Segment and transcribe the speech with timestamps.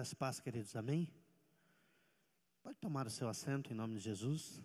[0.00, 1.12] Graças paz, queridos, amém?
[2.62, 4.58] Pode tomar o seu assento em nome de Jesus.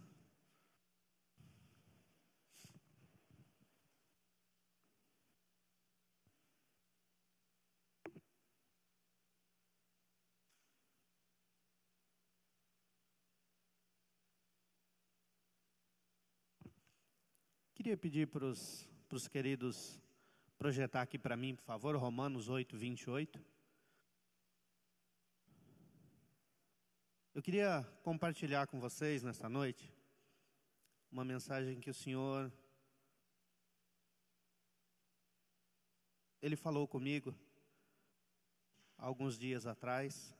[17.73, 19.99] Queria pedir para os queridos
[20.57, 23.54] projetar aqui para mim, por favor, Romanos 8, 28.
[27.35, 29.93] Eu queria compartilhar com vocês nesta noite
[31.11, 32.49] uma mensagem que o Senhor
[36.41, 37.35] ele falou comigo
[38.97, 40.33] alguns dias atrás.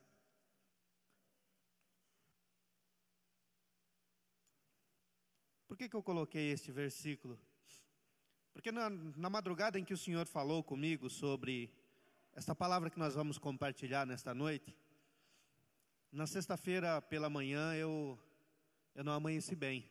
[5.68, 7.38] Por que, que eu coloquei este versículo?
[8.54, 11.70] Porque na, na madrugada em que o Senhor falou comigo sobre
[12.32, 14.74] esta palavra que nós vamos compartilhar nesta noite,
[16.16, 18.18] na sexta-feira pela manhã eu,
[18.96, 19.86] eu não amanheci bem.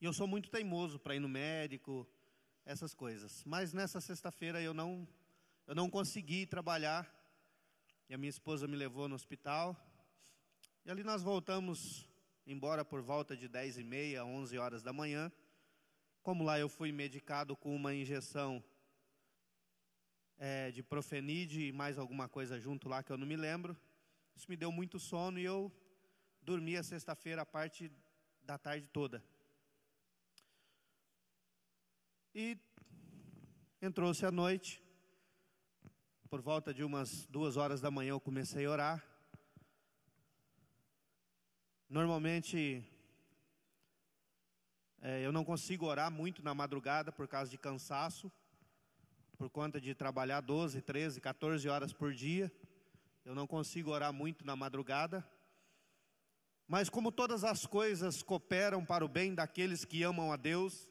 [0.00, 2.08] E eu sou muito teimoso para ir no médico,
[2.64, 3.44] essas coisas.
[3.44, 5.06] Mas nessa sexta-feira eu não,
[5.66, 7.06] eu não consegui trabalhar.
[8.08, 9.76] E a minha esposa me levou no hospital.
[10.82, 12.08] E ali nós voltamos
[12.46, 15.30] embora por volta de 10 e meia, 11 horas da manhã.
[16.22, 18.64] Como lá eu fui medicado com uma injeção
[20.38, 23.76] é, de profenide e mais alguma coisa junto lá que eu não me lembro.
[24.36, 25.72] Isso me deu muito sono e eu
[26.42, 27.90] dormi a sexta-feira a parte
[28.42, 29.22] da tarde toda.
[32.34, 32.58] E
[33.80, 34.82] entrou-se a noite,
[36.28, 39.04] por volta de umas duas horas da manhã eu comecei a orar.
[41.88, 42.84] Normalmente
[45.00, 48.32] é, eu não consigo orar muito na madrugada por causa de cansaço,
[49.36, 52.50] por conta de trabalhar 12, 13, 14 horas por dia.
[53.24, 55.26] Eu não consigo orar muito na madrugada.
[56.68, 60.90] Mas como todas as coisas cooperam para o bem daqueles que amam a Deus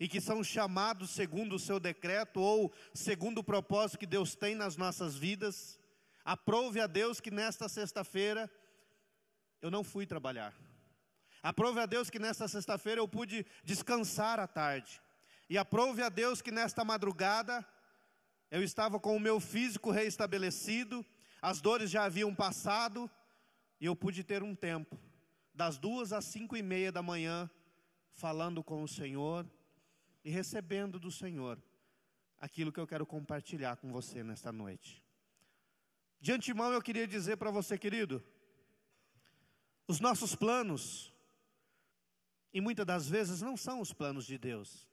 [0.00, 4.54] e que são chamados segundo o seu decreto ou segundo o propósito que Deus tem
[4.54, 5.78] nas nossas vidas,
[6.24, 8.50] aprove a Deus que nesta sexta-feira
[9.60, 10.54] eu não fui trabalhar.
[11.42, 15.02] Aprove a Deus que nesta sexta-feira eu pude descansar à tarde.
[15.50, 17.66] E aprove a Deus que nesta madrugada
[18.50, 21.04] eu estava com o meu físico reestabelecido
[21.40, 23.10] as dores já haviam passado
[23.80, 24.98] e eu pude ter um tempo,
[25.54, 27.50] das duas às cinco e meia da manhã,
[28.12, 29.48] falando com o Senhor
[30.24, 31.62] e recebendo do Senhor
[32.40, 35.04] aquilo que eu quero compartilhar com você nesta noite.
[36.20, 38.22] De antemão eu queria dizer para você, querido,
[39.86, 41.12] os nossos planos,
[42.52, 44.88] e muitas das vezes não são os planos de Deus.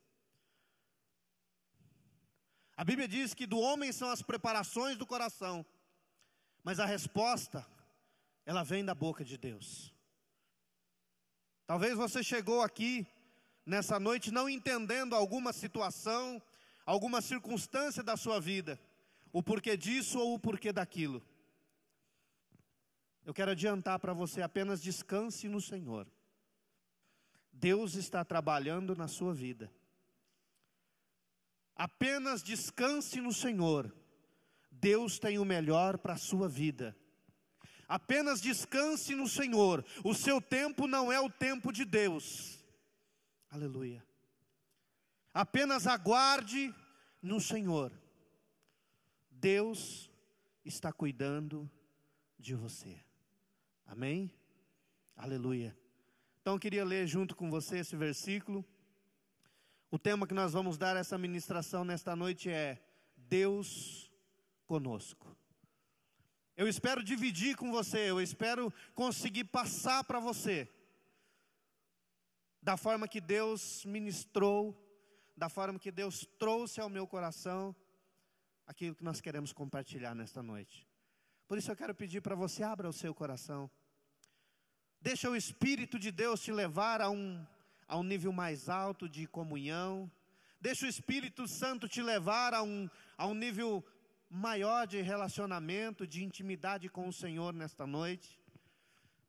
[2.76, 5.64] A Bíblia diz que do homem são as preparações do coração,
[6.66, 7.64] mas a resposta,
[8.44, 9.94] ela vem da boca de Deus.
[11.64, 13.06] Talvez você chegou aqui
[13.64, 16.42] nessa noite não entendendo alguma situação,
[16.84, 18.80] alguma circunstância da sua vida,
[19.32, 21.22] o porquê disso ou o porquê daquilo.
[23.24, 26.04] Eu quero adiantar para você apenas descanse no Senhor.
[27.52, 29.72] Deus está trabalhando na sua vida.
[31.76, 33.94] Apenas descanse no Senhor.
[34.80, 36.96] Deus tem o melhor para a sua vida.
[37.88, 39.84] Apenas descanse no Senhor.
[40.04, 42.64] O seu tempo não é o tempo de Deus.
[43.50, 44.04] Aleluia.
[45.32, 46.74] Apenas aguarde
[47.22, 47.92] no Senhor.
[49.30, 50.10] Deus
[50.64, 51.70] está cuidando
[52.38, 52.98] de você.
[53.86, 54.32] Amém?
[55.16, 55.76] Aleluia.
[56.40, 58.64] Então eu queria ler junto com você esse versículo.
[59.90, 62.82] O tema que nós vamos dar essa ministração nesta noite é
[63.16, 64.05] Deus
[64.66, 65.36] conosco.
[66.56, 70.68] Eu espero dividir com você, eu espero conseguir passar para você,
[72.62, 74.74] da forma que Deus ministrou,
[75.36, 77.76] da forma que Deus trouxe ao meu coração,
[78.66, 80.88] aquilo que nós queremos compartilhar nesta noite.
[81.46, 83.70] Por isso eu quero pedir para você, abra o seu coração,
[85.00, 87.46] deixa o Espírito de Deus te levar a um,
[87.86, 90.10] a um nível mais alto de comunhão,
[90.58, 93.84] deixa o Espírito Santo te levar a um, a um nível
[94.28, 98.40] maior de relacionamento, de intimidade com o Senhor nesta noite.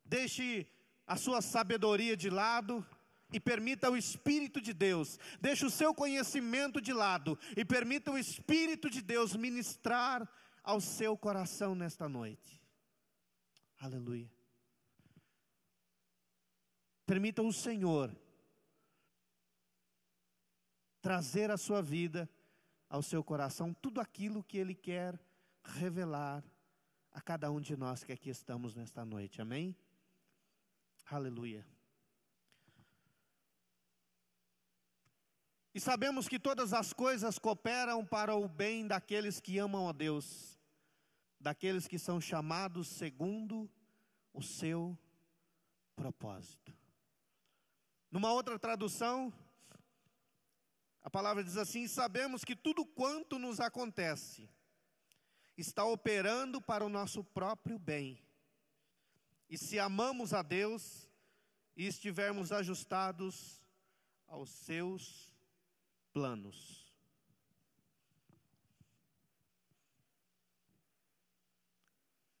[0.04, 0.66] Deixe
[1.06, 2.84] a sua sabedoria de lado
[3.32, 8.18] e permita o Espírito de Deus, deixe o seu conhecimento de lado e permita o
[8.18, 10.28] Espírito de Deus ministrar
[10.62, 12.60] ao seu coração nesta noite.
[13.78, 14.30] Aleluia.
[17.06, 18.14] Permita o Senhor
[21.00, 22.28] trazer à sua vida
[22.88, 25.18] ao seu coração tudo aquilo que Ele quer
[25.62, 26.44] revelar
[27.12, 29.40] a cada um de nós que aqui estamos nesta noite.
[29.40, 29.76] Amém?
[31.06, 31.66] Aleluia.
[35.74, 40.58] E sabemos que todas as coisas cooperam para o bem daqueles que amam a Deus,
[41.38, 43.70] daqueles que são chamados segundo
[44.32, 44.98] o seu
[45.94, 46.74] propósito.
[48.10, 49.32] Numa outra tradução,
[51.08, 54.46] a palavra diz assim: sabemos que tudo quanto nos acontece
[55.56, 58.22] está operando para o nosso próprio bem.
[59.48, 61.10] E se amamos a Deus
[61.74, 63.58] e estivermos ajustados
[64.26, 65.34] aos seus
[66.12, 66.94] planos.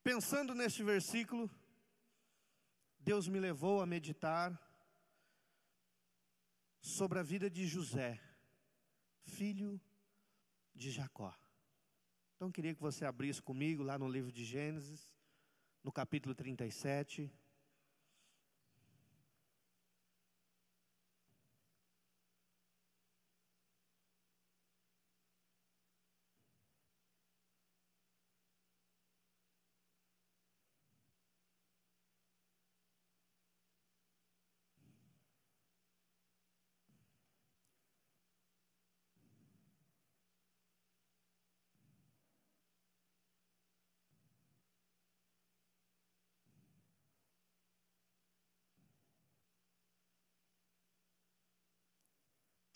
[0.02, 1.50] Pensando neste versículo,
[3.00, 4.52] Deus me levou a meditar
[6.82, 8.27] sobre a vida de José,
[9.28, 9.80] filho
[10.74, 11.32] de Jacó.
[12.34, 15.14] Então, queria que você abrisse comigo lá no livro de Gênesis,
[15.84, 17.30] no capítulo 37.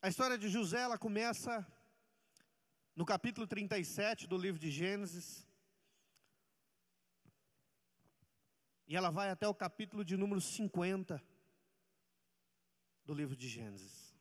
[0.04, 1.64] A história de José, ela começa
[2.96, 5.46] no capítulo 37 do livro de Gênesis.
[8.88, 11.22] E ela vai até o capítulo de número 50
[13.04, 14.12] do livro de Gênesis.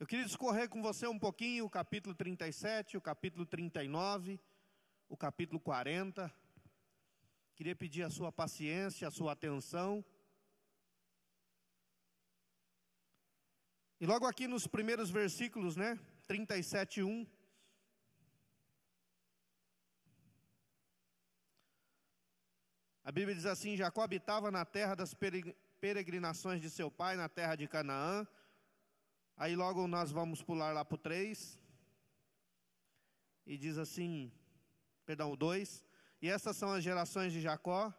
[0.00, 4.40] Eu queria discorrer com você um pouquinho o capítulo 37, o capítulo 39,
[5.08, 6.28] o capítulo 40.
[7.54, 10.04] Queria pedir a sua paciência, a sua atenção.
[14.00, 15.98] E logo aqui nos primeiros versículos, né?
[16.28, 17.26] 37, 1.
[23.02, 25.14] A Bíblia diz assim: Jacó habitava na terra das
[25.80, 28.24] peregrinações de seu pai, na terra de Canaã.
[29.36, 31.58] Aí logo nós vamos pular lá para o 3.
[33.44, 34.30] E diz assim,
[35.04, 35.84] perdão, o 2.
[36.22, 37.92] E essas são as gerações de Jacó.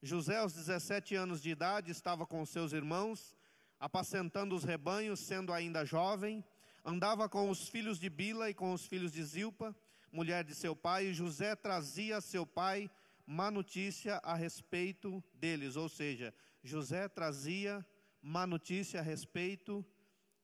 [0.00, 3.34] José, aos 17 anos de idade, estava com seus irmãos
[3.82, 6.44] apacentando os rebanhos, sendo ainda jovem,
[6.84, 9.74] andava com os filhos de Bila e com os filhos de Zilpa,
[10.12, 12.88] mulher de seu pai, e José trazia a seu pai
[13.26, 16.32] má notícia a respeito deles, ou seja,
[16.62, 17.84] José trazia
[18.22, 19.84] má notícia a respeito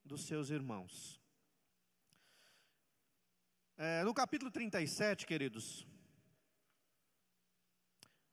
[0.05, 1.20] dos seus irmãos.
[3.76, 5.87] É, no capítulo 37, queridos,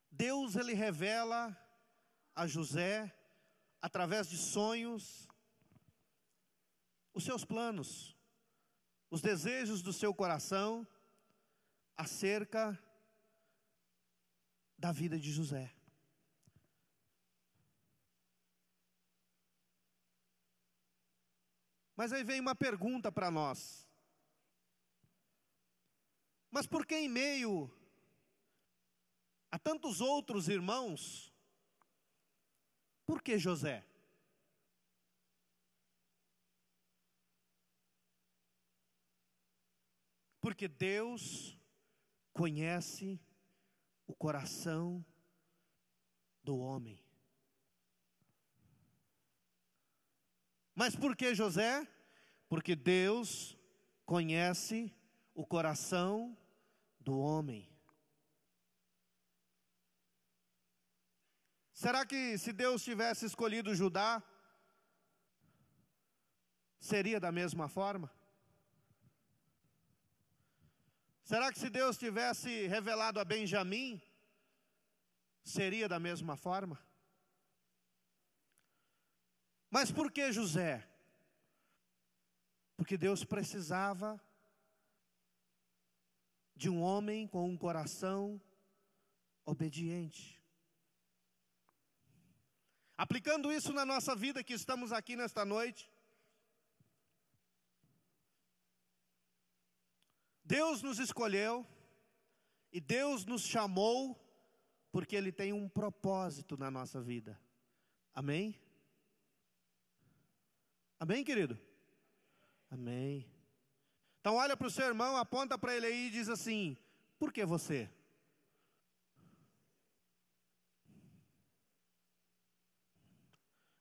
[0.10, 1.56] Deus ele revela
[2.36, 3.13] a José
[3.86, 5.28] através de sonhos,
[7.14, 8.18] os seus planos,
[9.12, 10.88] os desejos do seu coração
[11.96, 12.82] acerca
[14.76, 15.72] da vida de José.
[21.96, 23.88] Mas aí vem uma pergunta para nós.
[26.50, 27.71] Mas por que em meio
[29.52, 31.34] a tantos outros irmãos,
[33.06, 33.83] por que José?
[40.42, 41.57] Porque Deus
[42.33, 43.19] conhece
[44.06, 45.04] o coração
[46.44, 47.04] do homem.
[50.76, 51.88] Mas por que José?
[52.47, 53.57] Porque Deus
[54.06, 54.94] conhece
[55.33, 56.38] o coração
[57.00, 57.75] do homem.
[61.76, 64.24] Será que se Deus tivesse escolhido Judá,
[66.80, 68.10] seria da mesma forma?
[71.22, 74.02] Será que se Deus tivesse revelado a Benjamim,
[75.44, 76.80] seria da mesma forma?
[79.70, 80.90] Mas por que José?
[82.78, 84.18] Porque Deus precisava
[86.56, 88.42] de um homem com um coração
[89.44, 90.44] obediente.
[92.97, 95.92] Aplicando isso na nossa vida que estamos aqui nesta noite,
[100.44, 101.68] Deus nos escolheu
[102.71, 104.21] e Deus nos chamou
[104.92, 107.40] porque Ele tem um propósito na nossa vida.
[108.14, 108.57] Amém?
[110.97, 111.59] Amém, querido?
[112.69, 113.30] Amém.
[114.21, 116.78] Então olha para o seu irmão, aponta para ele aí e diz assim:
[117.19, 117.90] Por que você?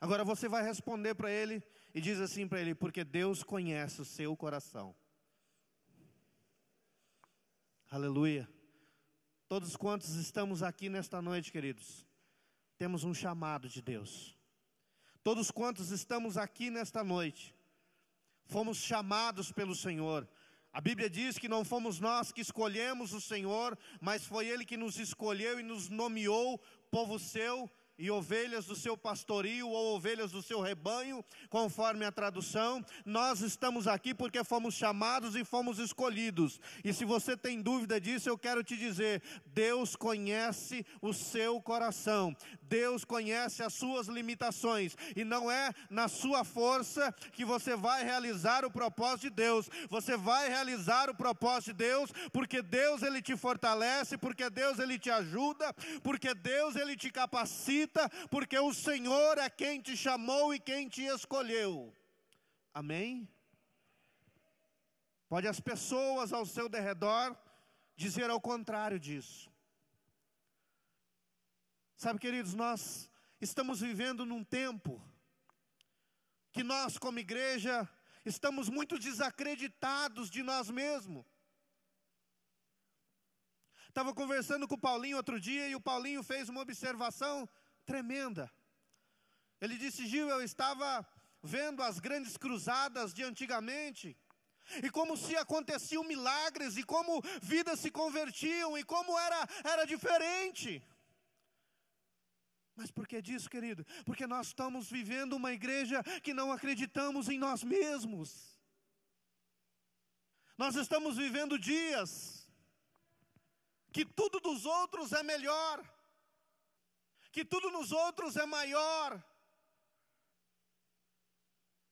[0.05, 1.63] Agora você vai responder para ele
[1.95, 4.95] e diz assim para ele: porque Deus conhece o seu coração.
[7.91, 8.47] Aleluia.
[9.49, 12.07] Todos quantos estamos aqui nesta noite, queridos,
[12.77, 14.37] temos um chamado de Deus.
[15.23, 17.57] Todos quantos estamos aqui nesta noite,
[18.45, 20.29] fomos chamados pelo Senhor.
[20.71, 24.77] A Bíblia diz que não fomos nós que escolhemos o Senhor, mas foi Ele que
[24.77, 26.59] nos escolheu e nos nomeou
[26.91, 32.85] povo seu e ovelhas do seu pastorio ou ovelhas do seu rebanho, conforme a tradução.
[33.05, 36.61] Nós estamos aqui porque fomos chamados e fomos escolhidos.
[36.83, 42.37] E se você tem dúvida disso, eu quero te dizer: Deus conhece o seu coração.
[42.63, 48.65] Deus conhece as suas limitações e não é na sua força que você vai realizar
[48.65, 49.69] o propósito de Deus.
[49.89, 54.99] Você vai realizar o propósito de Deus porque Deus ele te fortalece, porque Deus ele
[54.99, 55.73] te ajuda,
[56.03, 57.84] porque Deus ele te capacita
[58.31, 61.95] porque o Senhor é quem te chamou e quem te escolheu.
[62.73, 63.29] Amém?
[65.29, 67.37] Pode as pessoas ao seu derredor
[67.97, 69.51] dizer ao contrário disso.
[71.97, 73.11] Sabe, queridos, nós
[73.41, 75.03] estamos vivendo num tempo
[76.53, 77.89] que nós, como igreja,
[78.25, 81.25] estamos muito desacreditados de nós mesmos.
[83.89, 87.49] Estava conversando com o Paulinho outro dia e o Paulinho fez uma observação
[87.85, 88.51] tremenda.
[89.61, 91.07] Ele disse: Gil, eu estava
[91.43, 94.17] vendo as grandes cruzadas de antigamente,
[94.83, 100.83] e como se aconteciam milagres, e como vidas se convertiam, e como era, era diferente.
[102.77, 103.87] Mas por que disso, querido?
[104.05, 108.59] Porque nós estamos vivendo uma igreja que não acreditamos em nós mesmos.
[110.59, 112.49] Nós estamos vivendo dias
[113.93, 115.94] que tudo dos outros é melhor
[117.35, 119.11] que tudo nos outros é maior.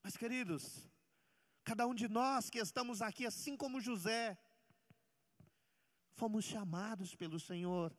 [0.01, 0.89] Mas, queridos,
[1.65, 4.37] cada um de nós que estamos aqui, assim como José,
[6.13, 7.93] fomos chamados pelo Senhor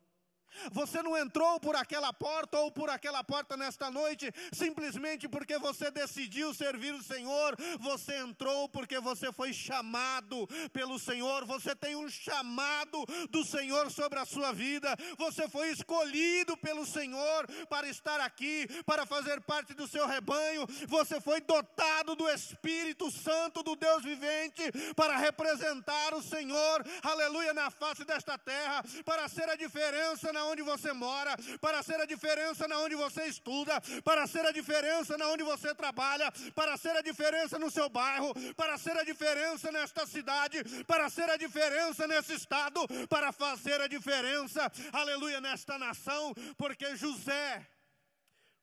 [0.71, 5.91] você não entrou por aquela porta ou por aquela porta nesta noite simplesmente porque você
[5.91, 7.55] decidiu servir o Senhor.
[7.79, 11.45] Você entrou porque você foi chamado pelo Senhor.
[11.45, 14.95] Você tem um chamado do Senhor sobre a sua vida.
[15.17, 20.65] Você foi escolhido pelo Senhor para estar aqui, para fazer parte do seu rebanho.
[20.87, 24.63] Você foi dotado do Espírito Santo do Deus vivente
[24.95, 30.61] para representar o Senhor, aleluia, na face desta terra, para ser a diferença na onde
[30.61, 35.27] você mora, para ser a diferença na onde você estuda, para ser a diferença na
[35.29, 40.05] onde você trabalha, para ser a diferença no seu bairro, para ser a diferença nesta
[40.05, 46.95] cidade, para ser a diferença nesse estado, para fazer a diferença, aleluia, nesta nação, porque
[46.95, 47.65] José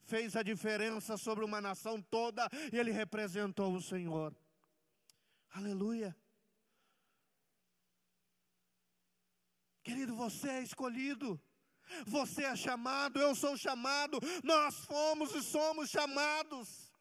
[0.04, 4.34] fez a diferença sobre uma nação toda e ele representou o Senhor.
[5.54, 6.16] Aleluia.
[9.82, 11.40] Querido, você é escolhido.
[12.06, 16.92] Você é chamado, eu sou chamado, nós fomos e somos chamados.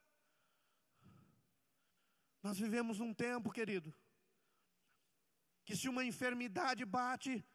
[2.43, 3.93] Nós vivemos um tempo, querido,
[5.65, 7.45] que se uma enfermidade bate,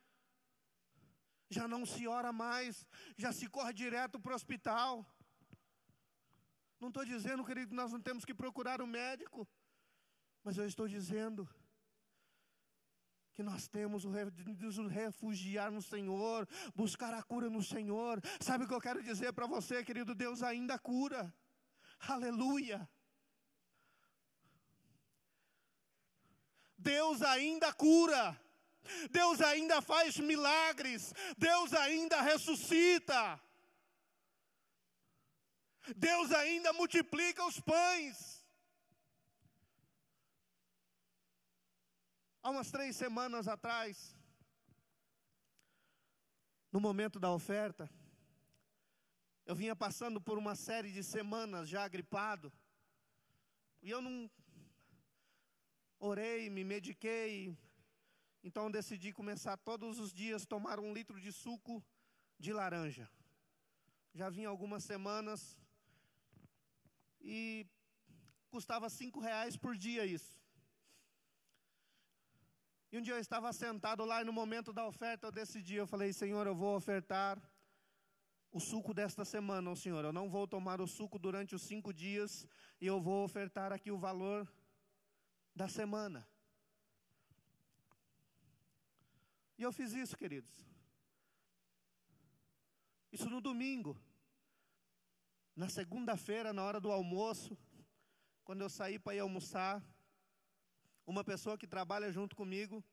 [1.50, 5.04] já não se ora mais, já se corre direto para o hospital.
[6.80, 9.48] Não estou dizendo, querido, que nós não temos que procurar o um médico,
[10.44, 11.48] mas eu estou dizendo
[13.36, 18.18] que nós temos de nos refugiar no Senhor, buscar a cura no Senhor.
[18.40, 20.14] Sabe o que eu quero dizer para você, querido?
[20.14, 21.32] Deus ainda cura.
[22.08, 22.88] Aleluia.
[26.78, 28.40] Deus ainda cura.
[29.10, 31.12] Deus ainda faz milagres.
[31.36, 33.38] Deus ainda ressuscita.
[35.94, 38.35] Deus ainda multiplica os pães.
[42.46, 44.16] Há umas três semanas atrás,
[46.70, 47.90] no momento da oferta,
[49.44, 52.52] eu vinha passando por uma série de semanas já gripado,
[53.82, 54.30] e eu não
[55.98, 57.58] orei, me mediquei,
[58.44, 61.84] então decidi começar todos os dias tomar um litro de suco
[62.38, 63.10] de laranja.
[64.14, 65.58] Já vinha algumas semanas
[67.20, 67.66] e
[68.50, 70.45] custava cinco reais por dia isso.
[72.90, 75.86] E um dia eu estava sentado lá e no momento da oferta eu decidi, eu
[75.86, 77.40] falei, Senhor, eu vou ofertar
[78.52, 80.04] o suco desta semana, oh, Senhor.
[80.04, 82.46] Eu não vou tomar o suco durante os cinco dias
[82.80, 84.50] e eu vou ofertar aqui o valor
[85.54, 86.26] da semana.
[89.58, 90.54] E eu fiz isso, queridos.
[93.10, 93.98] Isso no domingo.
[95.54, 97.58] Na segunda-feira, na hora do almoço,
[98.44, 99.82] quando eu saí para ir almoçar,
[101.06, 102.84] uma pessoa que trabalha junto comigo,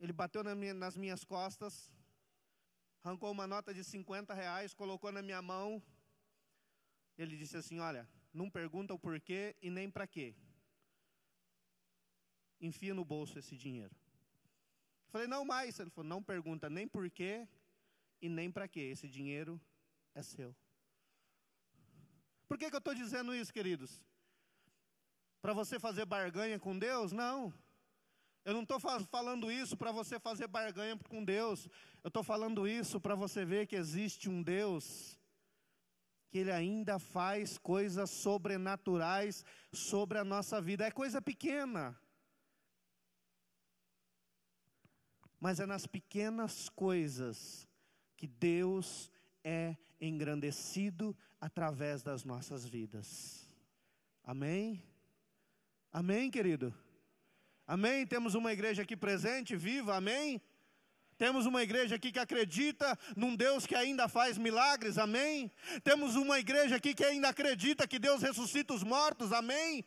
[0.00, 1.92] ele bateu na minha, nas minhas costas,
[3.02, 5.82] arrancou uma nota de 50 reais, colocou na minha mão.
[7.16, 10.34] Ele disse assim: Olha, não pergunta o porquê e nem para quê.
[12.60, 13.94] Enfia no bolso esse dinheiro.
[15.06, 15.78] Eu falei: Não mais.
[15.78, 17.46] Ele falou: Não pergunta nem porquê
[18.22, 18.80] e nem para quê.
[18.80, 19.60] Esse dinheiro
[20.14, 20.54] é seu.
[22.46, 24.02] Por que, que eu estou dizendo isso, queridos?
[25.40, 27.12] Para você fazer barganha com Deus?
[27.12, 27.52] Não.
[28.44, 31.68] Eu não estou falando isso para você fazer barganha com Deus.
[32.02, 35.18] Eu estou falando isso para você ver que existe um Deus
[36.30, 40.86] que Ele ainda faz coisas sobrenaturais sobre a nossa vida.
[40.86, 41.98] É coisa pequena.
[45.40, 47.66] Mas é nas pequenas coisas
[48.16, 49.10] que Deus
[49.44, 53.46] é engrandecido através das nossas vidas.
[54.24, 54.82] Amém?
[56.00, 56.72] Amém, querido?
[57.66, 58.06] Amém?
[58.06, 60.40] Temos uma igreja aqui presente, viva, amém?
[61.22, 65.50] Temos uma igreja aqui que acredita num Deus que ainda faz milagres, amém?
[65.82, 69.84] Temos uma igreja aqui que ainda acredita que Deus ressuscita os mortos, amém?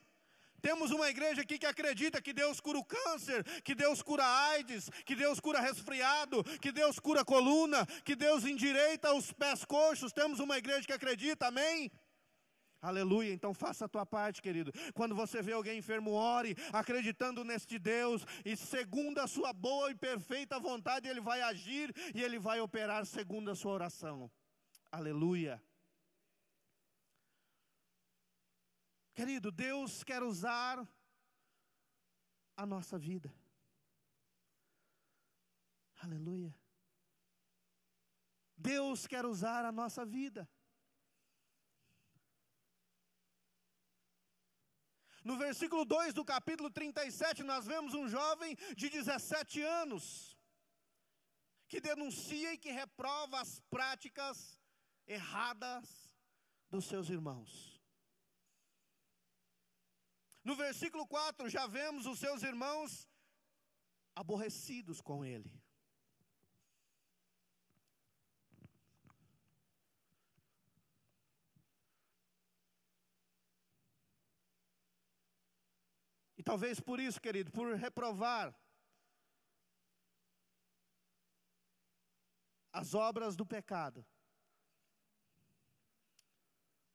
[0.61, 4.89] Temos uma igreja aqui que acredita que Deus cura o câncer, que Deus cura AIDS,
[5.05, 10.11] que Deus cura resfriado, que Deus cura coluna, que Deus endireita os pés coxos.
[10.11, 11.89] Temos uma igreja que acredita, amém?
[12.81, 14.71] Aleluia, então faça a tua parte, querido.
[14.95, 19.95] Quando você vê alguém enfermo, ore, acreditando neste Deus, e segundo a sua boa e
[19.95, 24.31] perfeita vontade, Ele vai agir e Ele vai operar segundo a sua oração.
[24.91, 25.61] Aleluia.
[29.13, 30.83] Querido, Deus quer usar
[32.57, 33.31] a nossa vida.
[36.01, 36.55] Aleluia.
[38.57, 40.49] Deus quer usar a nossa vida.
[45.23, 50.35] No versículo 2 do capítulo 37, nós vemos um jovem de 17 anos
[51.67, 54.59] que denuncia e que reprova as práticas
[55.05, 56.11] erradas
[56.69, 57.79] dos seus irmãos.
[60.43, 63.07] No versículo 4, já vemos os seus irmãos
[64.15, 65.60] aborrecidos com ele.
[76.41, 78.51] E talvez por isso, querido, por reprovar
[82.73, 84.03] as obras do pecado,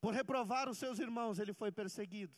[0.01, 2.35] por reprovar os seus irmãos, ele foi perseguido.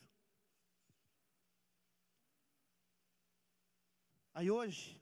[4.31, 5.01] Aí hoje,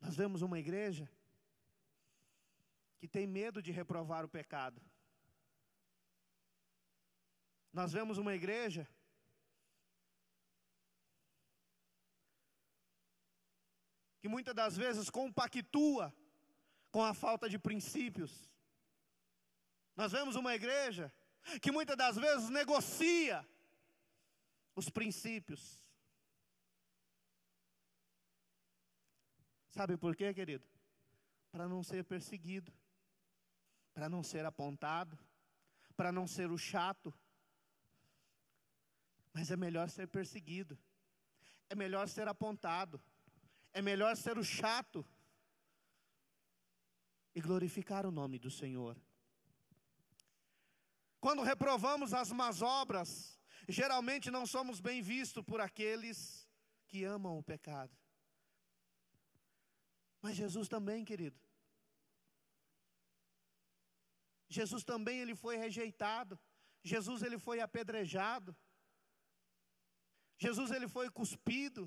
[0.00, 1.06] nós vemos uma igreja
[2.98, 4.80] que tem medo de reprovar o pecado.
[7.72, 8.86] Nós vemos uma igreja
[14.20, 16.14] que muitas das vezes compactua
[16.90, 18.50] com a falta de princípios.
[19.96, 21.12] Nós vemos uma igreja
[21.60, 23.46] que muitas das vezes negocia
[24.76, 25.82] os princípios.
[29.70, 30.66] Sabe por quê, querido?
[31.50, 32.72] Para não ser perseguido,
[33.94, 35.18] para não ser apontado,
[35.96, 37.12] para não ser o chato,
[39.32, 40.78] mas é melhor ser perseguido,
[41.68, 43.02] é melhor ser apontado,
[43.72, 45.06] é melhor ser o chato
[47.34, 49.00] e glorificar o nome do Senhor.
[51.20, 56.48] Quando reprovamos as más obras, geralmente não somos bem vistos por aqueles
[56.88, 57.96] que amam o pecado.
[60.20, 61.38] Mas Jesus também, querido.
[64.48, 66.38] Jesus também ele foi rejeitado.
[66.82, 68.54] Jesus ele foi apedrejado.
[70.44, 71.82] Jesus ele foi cuspido.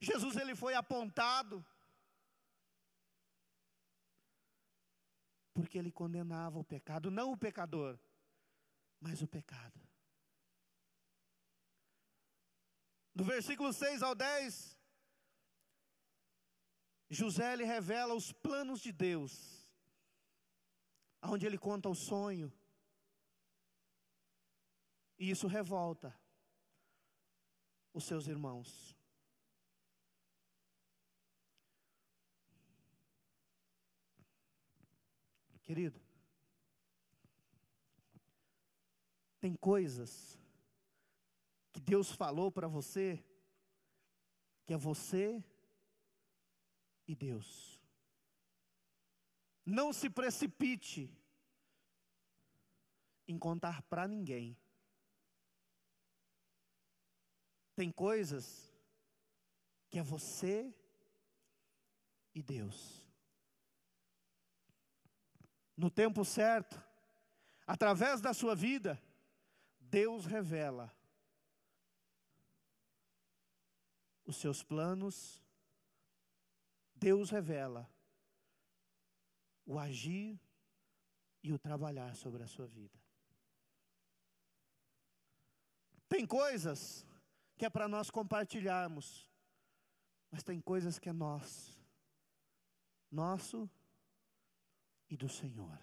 [0.00, 1.64] Jesus ele foi apontado.
[5.52, 7.98] Porque ele condenava o pecado, não o pecador,
[8.98, 9.78] mas o pecado.
[13.14, 14.78] Do versículo 6 ao 10,
[17.10, 19.32] José ele revela os planos de Deus,
[21.22, 22.52] onde ele conta o sonho,
[25.18, 26.14] e isso revolta
[27.96, 28.94] os seus irmãos.
[35.62, 35.98] Querido,
[39.40, 40.38] tem coisas
[41.72, 43.24] que Deus falou para você,
[44.66, 45.42] que é você
[47.08, 47.80] e Deus.
[49.64, 51.10] Não se precipite
[53.26, 54.54] em contar para ninguém.
[57.76, 58.72] Tem coisas
[59.90, 60.74] que é você
[62.34, 63.06] e Deus.
[65.76, 66.82] No tempo certo,
[67.66, 69.00] através da sua vida,
[69.78, 70.90] Deus revela
[74.24, 75.42] os seus planos,
[76.94, 77.88] Deus revela
[79.66, 80.40] o agir
[81.42, 82.98] e o trabalhar sobre a sua vida.
[86.08, 87.05] Tem coisas
[87.56, 89.28] que é para nós compartilharmos,
[90.30, 91.78] mas tem coisas que é nosso,
[93.10, 93.70] nosso
[95.08, 95.78] e do Senhor.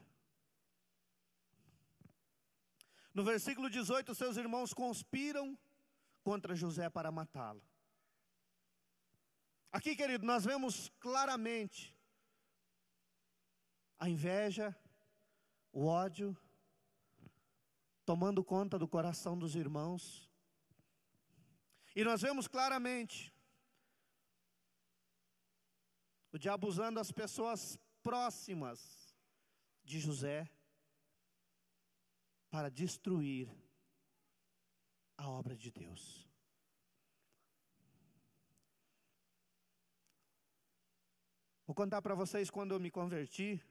[3.13, 5.57] No versículo 18, seus irmãos conspiram
[6.23, 7.61] contra José para matá-lo.
[9.71, 11.97] Aqui, querido, nós vemos claramente
[13.97, 14.75] a inveja,
[15.71, 16.37] o ódio,
[18.05, 20.29] tomando conta do coração dos irmãos.
[21.95, 23.31] E nós vemos claramente
[26.31, 29.15] o diabo usando as pessoas próximas
[29.83, 30.49] de José
[32.49, 33.47] para destruir
[35.15, 36.27] a obra de Deus.
[41.65, 43.61] Vou contar para vocês quando eu me converti.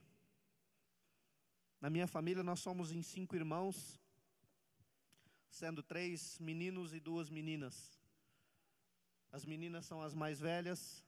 [1.80, 4.00] Na minha família nós somos em cinco irmãos,
[5.50, 8.01] sendo três meninos e duas meninas.
[9.32, 11.02] As meninas são as mais velhas.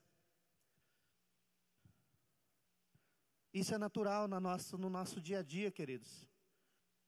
[3.53, 6.27] Isso é natural no nosso, no nosso dia a dia, queridos.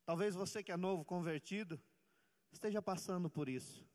[0.04, 1.82] Talvez você que é novo convertido
[2.52, 3.88] esteja passando por isso.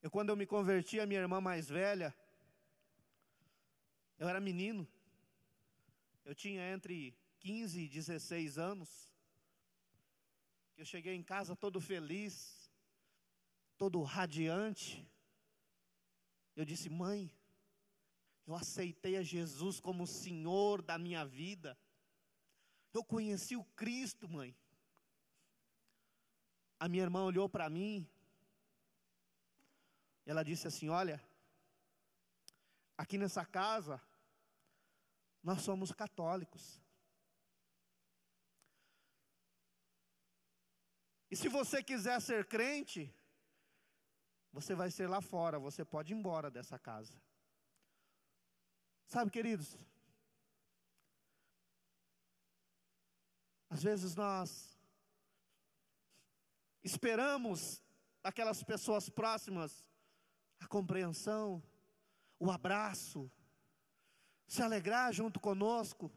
[0.00, 2.14] Eu, quando eu me converti, a minha irmã mais velha,
[4.18, 4.88] eu era menino.
[6.24, 9.12] Eu tinha entre 15 e 16 anos.
[10.74, 12.72] Eu cheguei em casa todo feliz,
[13.76, 15.06] todo radiante.
[16.58, 17.32] Eu disse, mãe,
[18.44, 21.78] eu aceitei a Jesus como Senhor da minha vida.
[22.92, 24.56] Eu conheci o Cristo, mãe.
[26.80, 28.10] A minha irmã olhou para mim.
[30.26, 31.22] Ela disse assim: Olha,
[32.96, 34.02] aqui nessa casa,
[35.40, 36.82] nós somos católicos.
[41.30, 43.14] E se você quiser ser crente,
[44.52, 47.14] você vai ser lá fora, você pode ir embora dessa casa.
[49.06, 49.76] Sabe, queridos?
[53.70, 54.78] Às vezes nós
[56.82, 57.82] esperamos
[58.22, 59.88] aquelas pessoas próximas
[60.60, 61.62] a compreensão,
[62.38, 63.30] o abraço,
[64.46, 66.10] se alegrar junto conosco.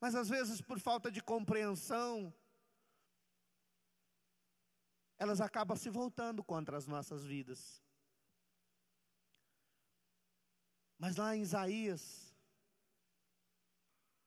[0.00, 2.32] Mas às vezes, por falta de compreensão,
[5.22, 7.80] elas acabam se voltando contra as nossas vidas.
[10.98, 12.34] Mas lá em Isaías,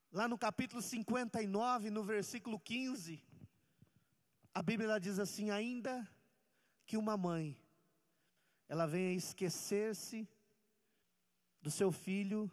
[0.09, 3.21] lá no capítulo 59, no versículo 15,
[4.53, 6.09] a Bíblia diz assim: ainda
[6.85, 7.59] que uma mãe,
[8.69, 10.25] ela venha esquecer-se
[11.61, 12.49] do seu filho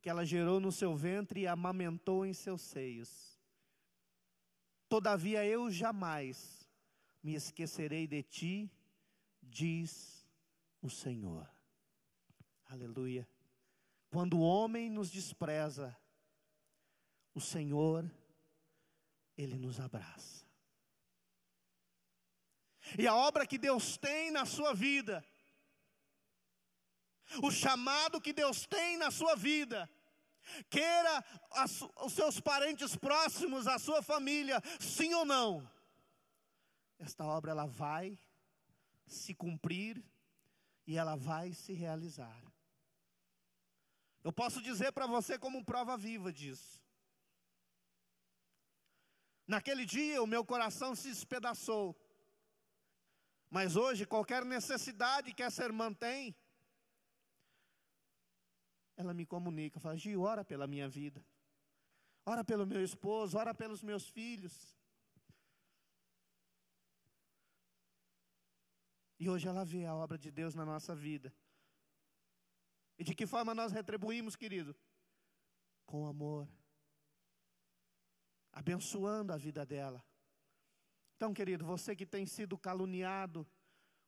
[0.00, 3.36] que ela gerou no seu ventre e amamentou em seus seios.
[4.88, 6.63] Todavia eu jamais
[7.24, 8.70] me esquecerei de ti,
[9.42, 10.28] diz
[10.82, 11.50] o Senhor.
[12.66, 13.26] Aleluia.
[14.10, 15.96] Quando o homem nos despreza,
[17.34, 18.04] o Senhor,
[19.38, 20.44] Ele nos abraça.
[22.98, 25.24] E a obra que Deus tem na sua vida,
[27.42, 29.90] o chamado que Deus tem na sua vida,
[30.68, 31.24] queira
[32.02, 35.66] os seus parentes próximos, a sua família, sim ou não,
[36.98, 38.18] esta obra ela vai
[39.06, 40.04] se cumprir
[40.86, 42.42] e ela vai se realizar.
[44.22, 46.82] Eu posso dizer para você como prova viva disso.
[49.46, 51.94] Naquele dia o meu coração se espedaçou.
[53.50, 56.34] Mas hoje, qualquer necessidade que essa irmã tem,
[58.96, 61.24] ela me comunica, fala, Gil, ora pela minha vida,
[62.24, 64.73] ora pelo meu esposo, ora pelos meus filhos.
[69.24, 71.34] E hoje ela vê a obra de Deus na nossa vida.
[72.98, 74.76] E de que forma nós retribuímos, querido?
[75.86, 76.46] Com amor,
[78.52, 80.04] abençoando a vida dela.
[81.16, 83.46] Então, querido, você que tem sido caluniado,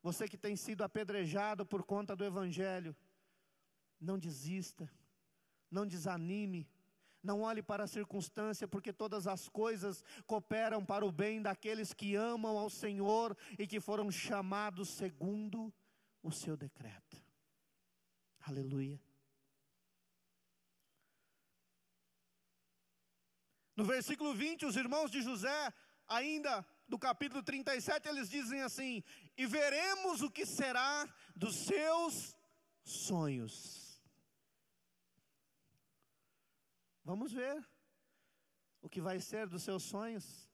[0.03, 2.95] você que tem sido apedrejado por conta do Evangelho,
[3.99, 4.87] não desista,
[5.71, 6.69] não desanime,
[7.27, 12.15] Não olhe para a circunstância, porque todas as coisas cooperam para o bem daqueles que
[12.15, 15.75] amam ao Senhor e que foram chamados segundo
[16.23, 17.21] o seu decreto.
[18.43, 19.03] Aleluia.
[23.75, 25.75] No versículo 20, os irmãos de José,
[26.07, 29.03] ainda do capítulo 37, eles dizem assim:
[29.37, 32.37] E veremos o que será dos seus
[32.85, 33.86] sonhos.
[37.07, 37.65] Vamos ver
[38.83, 40.51] o que vai ser dos seus sonhos.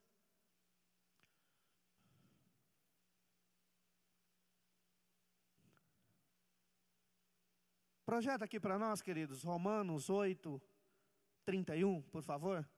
[8.05, 10.61] Projeta aqui para nós, queridos, Romanos 8,
[11.47, 12.69] 31, por favor.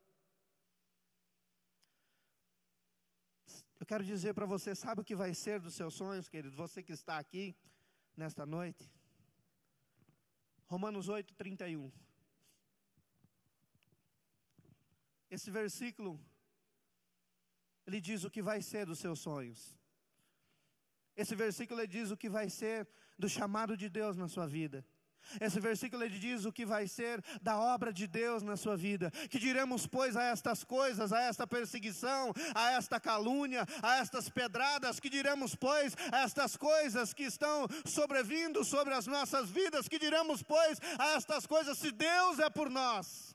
[3.81, 6.55] Eu quero dizer para você, sabe o que vai ser dos seus sonhos, querido?
[6.55, 7.57] Você que está aqui
[8.17, 8.89] nesta noite.
[10.69, 11.91] Romanos 8, 31.
[15.35, 16.20] Esse versículo,
[17.85, 19.77] ele diz o que vai ser dos seus sonhos.
[21.16, 24.87] Esse versículo ele diz o que vai ser do chamado de Deus na sua vida.
[25.40, 29.11] Esse versículo ele diz o que vai ser da obra de Deus na sua vida.
[29.29, 35.01] Que diremos, pois, a estas coisas, a esta perseguição, a esta calúnia, a estas pedradas,
[35.01, 40.44] que diremos, pois, a estas coisas que estão sobrevindo sobre as nossas vidas, que diremos,
[40.44, 43.34] pois, a estas coisas, se Deus é por nós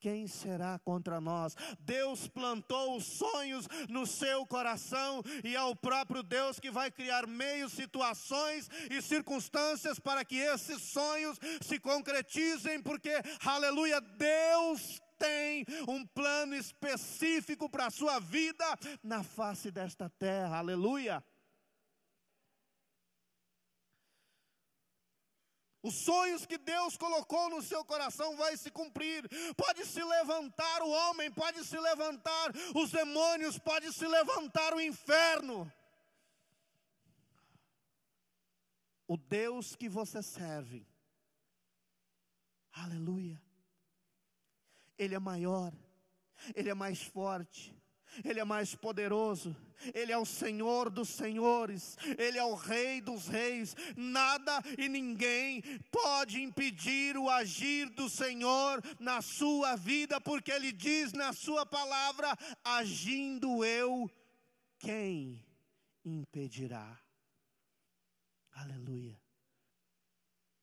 [0.00, 1.54] quem será contra nós?
[1.80, 7.26] Deus plantou os sonhos no seu coração e é o próprio Deus que vai criar
[7.26, 13.12] meios, situações e circunstâncias para que esses sonhos se concretizem, porque,
[13.44, 18.64] aleluia, Deus tem um plano específico para a sua vida
[19.02, 21.22] na face desta terra, aleluia.
[25.82, 29.28] Os sonhos que Deus colocou no seu coração vai se cumprir.
[29.56, 35.72] Pode se levantar o homem, pode se levantar os demônios, pode se levantar o inferno.
[39.06, 40.86] O Deus que você serve,
[42.72, 43.40] aleluia,
[44.98, 45.72] Ele é maior,
[46.54, 47.74] Ele é mais forte,
[48.24, 49.56] ele é mais poderoso,
[49.94, 53.74] Ele é o Senhor dos senhores, Ele é o Rei dos reis.
[53.96, 61.12] Nada e ninguém pode impedir o agir do Senhor na sua vida, porque Ele diz
[61.12, 64.10] na Sua palavra: agindo eu,
[64.78, 65.44] quem
[66.04, 66.98] impedirá?
[68.52, 69.20] Aleluia.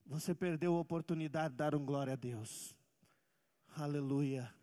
[0.06, 2.75] Você perdeu a oportunidade de dar um glória a Deus.
[3.75, 4.54] Aleluia.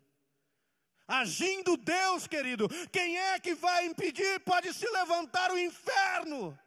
[1.07, 4.39] Agindo Deus, querido, quem é que vai impedir?
[4.41, 6.57] Pode se levantar o inferno.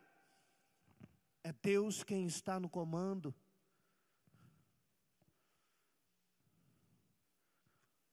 [1.43, 3.35] É Deus quem está no comando.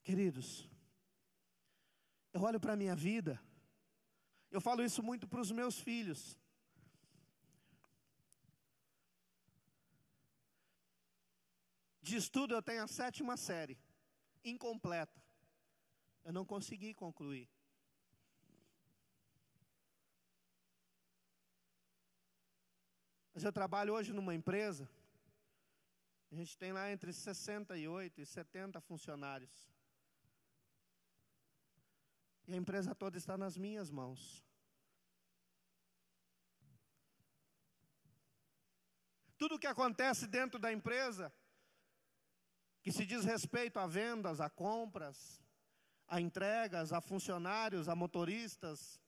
[0.03, 0.69] Queridos,
[2.33, 3.41] eu olho para a minha vida,
[4.51, 6.38] eu falo isso muito para os meus filhos.
[12.01, 13.77] De estudo eu tenho a sétima série,
[14.43, 15.22] incompleta.
[16.23, 17.49] Eu não consegui concluir.
[23.33, 24.89] Mas eu trabalho hoje numa empresa.
[26.31, 29.69] A gente tem lá entre 68 e 70 funcionários.
[32.47, 34.43] E a empresa toda está nas minhas mãos.
[39.38, 41.33] Tudo o que acontece dentro da empresa,
[42.81, 45.42] que se diz respeito a vendas, a compras,
[46.07, 48.99] a entregas, a funcionários, a motoristas,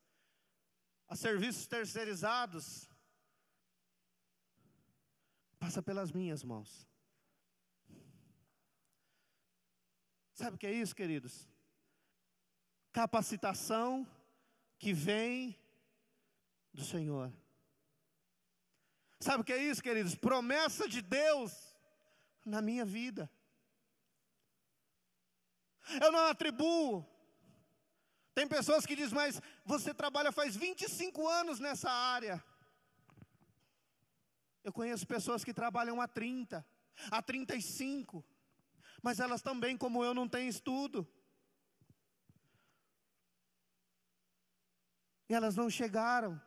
[1.07, 2.89] a serviços terceirizados,
[5.59, 6.87] passa pelas minhas mãos.
[10.33, 11.47] Sabe o que é isso, queridos?
[12.91, 14.07] Capacitação
[14.77, 15.57] que vem
[16.73, 17.31] do Senhor.
[19.19, 20.13] Sabe o que é isso, queridos?
[20.13, 21.75] Promessa de Deus
[22.43, 23.31] na minha vida.
[26.01, 27.05] Eu não atribuo.
[28.33, 32.43] Tem pessoas que dizem, mas você trabalha faz 25 anos nessa área.
[34.63, 36.65] Eu conheço pessoas que trabalham há 30,
[37.11, 38.25] há 35,
[39.01, 41.07] mas elas também, como eu, não têm estudo.
[45.29, 46.41] E elas não chegaram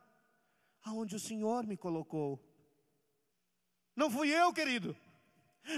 [0.83, 2.39] aonde o Senhor me colocou.
[3.95, 4.95] Não fui eu, querido.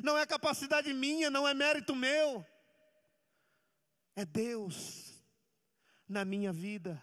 [0.04, 2.45] Não é capacidade minha, não é mérito meu
[4.15, 5.24] é Deus
[6.08, 7.02] na minha vida.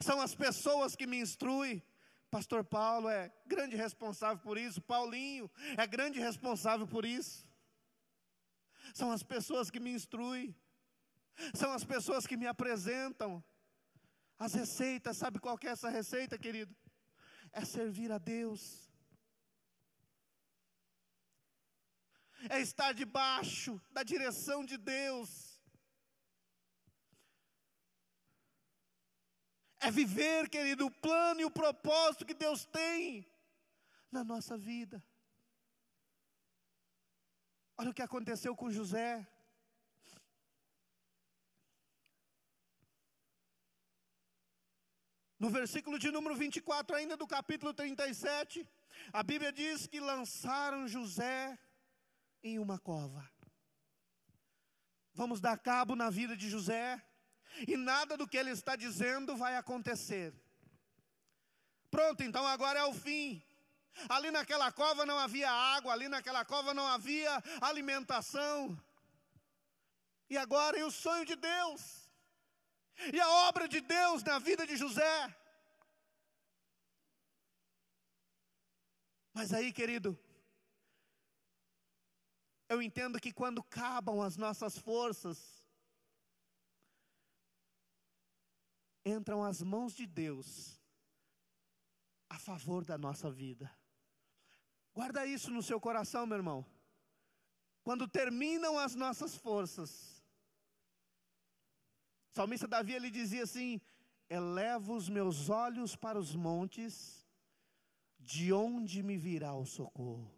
[0.00, 1.82] São as pessoas que me instruem.
[2.30, 7.48] Pastor Paulo é grande responsável por isso, Paulinho é grande responsável por isso.
[8.94, 10.54] são as pessoas que me instruem,
[11.54, 13.42] são as pessoas que me apresentam
[14.38, 15.16] as receitas.
[15.16, 16.74] Sabe qual é essa receita, querido?
[17.52, 18.87] É servir a Deus.
[22.48, 25.60] É estar debaixo da direção de Deus.
[29.80, 33.26] É viver, querido, o plano e o propósito que Deus tem
[34.10, 35.02] na nossa vida.
[37.76, 39.26] Olha o que aconteceu com José.
[45.38, 48.68] No versículo de número 24, ainda do capítulo 37,
[49.12, 51.56] a Bíblia diz que lançaram José
[52.42, 53.28] em uma cova.
[55.14, 57.02] Vamos dar cabo na vida de José,
[57.66, 60.32] e nada do que ele está dizendo vai acontecer.
[61.90, 63.42] Pronto, então agora é o fim.
[64.08, 68.80] Ali naquela cova não havia água, ali naquela cova não havia alimentação.
[70.30, 72.08] E agora, e o sonho de Deus?
[73.12, 75.34] E a obra de Deus na vida de José?
[79.32, 80.18] Mas aí, querido,
[82.68, 85.66] eu entendo que quando acabam as nossas forças,
[89.04, 90.78] entram as mãos de Deus
[92.28, 93.70] a favor da nossa vida.
[94.94, 96.66] Guarda isso no seu coração, meu irmão.
[97.82, 100.22] Quando terminam as nossas forças,
[102.30, 103.80] o salmista Davi ele dizia assim:
[104.28, 107.26] Elevo os meus olhos para os montes,
[108.18, 110.37] de onde me virá o socorro?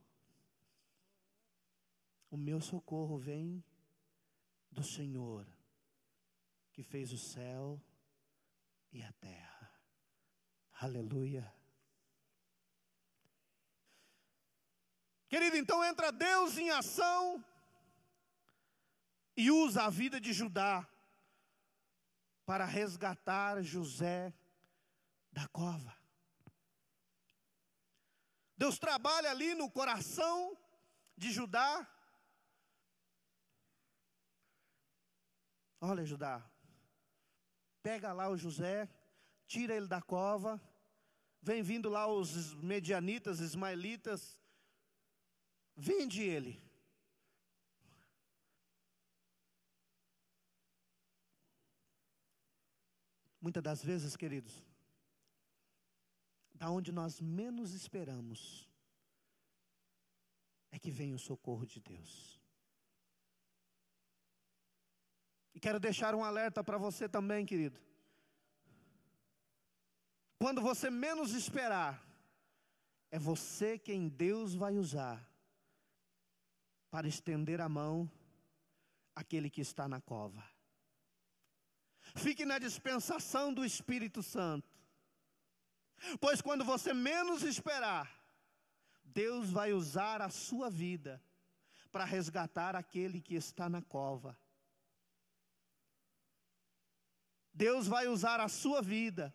[2.30, 3.62] O meu socorro vem
[4.70, 5.46] do Senhor,
[6.72, 7.82] que fez o céu
[8.92, 9.72] e a terra.
[10.80, 11.52] Aleluia.
[15.28, 17.44] Querido, então entra Deus em ação
[19.36, 20.88] e usa a vida de Judá
[22.44, 24.34] para resgatar José
[25.32, 25.96] da cova.
[28.56, 30.56] Deus trabalha ali no coração
[31.16, 31.88] de Judá.
[35.80, 36.44] Olha, Judá,
[37.82, 38.88] pega lá o José,
[39.46, 40.60] tira ele da cova,
[41.40, 44.38] vem vindo lá os medianitas, ismaelitas,
[45.76, 46.62] Vende ele.
[53.40, 54.62] Muitas das vezes, queridos,
[56.54, 58.68] da onde nós menos esperamos,
[60.70, 62.39] é que vem o socorro de Deus.
[65.54, 67.78] E quero deixar um alerta para você também, querido.
[70.38, 72.02] Quando você menos esperar,
[73.10, 75.28] é você quem Deus vai usar
[76.90, 78.10] para estender a mão
[79.14, 80.42] àquele que está na cova.
[82.16, 84.68] Fique na dispensação do Espírito Santo,
[86.20, 88.10] pois quando você menos esperar,
[89.04, 91.22] Deus vai usar a sua vida
[91.92, 94.38] para resgatar aquele que está na cova.
[97.52, 99.34] Deus vai usar a sua vida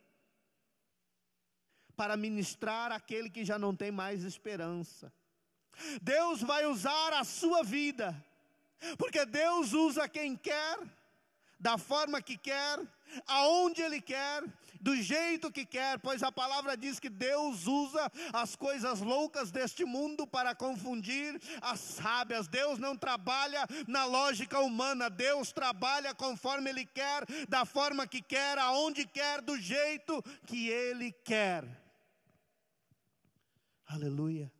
[1.95, 5.13] para ministrar aquele que já não tem mais esperança.
[6.01, 8.15] Deus vai usar a sua vida,
[8.97, 10.79] porque Deus usa quem quer,
[11.59, 12.79] da forma que quer,
[13.27, 14.43] aonde Ele quer,
[14.81, 19.83] do jeito que quer, pois a palavra diz que Deus usa as coisas loucas deste
[19.83, 22.47] mundo para confundir as sábias.
[22.47, 28.57] Deus não trabalha na lógica humana, Deus trabalha conforme Ele quer, da forma que quer,
[28.59, 31.65] aonde quer, do jeito que Ele quer.
[33.87, 34.51] Aleluia.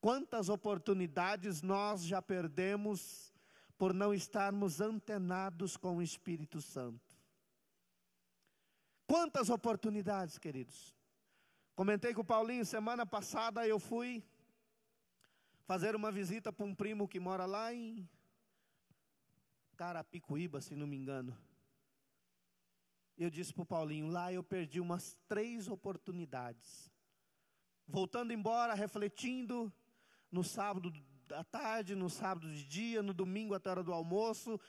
[0.00, 3.27] Quantas oportunidades nós já perdemos
[3.78, 7.16] por não estarmos antenados com o Espírito Santo.
[9.06, 10.94] Quantas oportunidades, queridos.
[11.76, 14.22] Comentei com o Paulinho semana passada, eu fui
[15.64, 18.08] fazer uma visita para um primo que mora lá em
[19.76, 21.38] Carapicuíba, se não me engano.
[23.16, 26.90] Eu disse para o Paulinho, lá eu perdi umas três oportunidades.
[27.86, 29.72] Voltando embora, refletindo,
[30.30, 30.90] no sábado
[31.34, 34.60] à tarde, no sábado de dia, no domingo até a hora do almoço,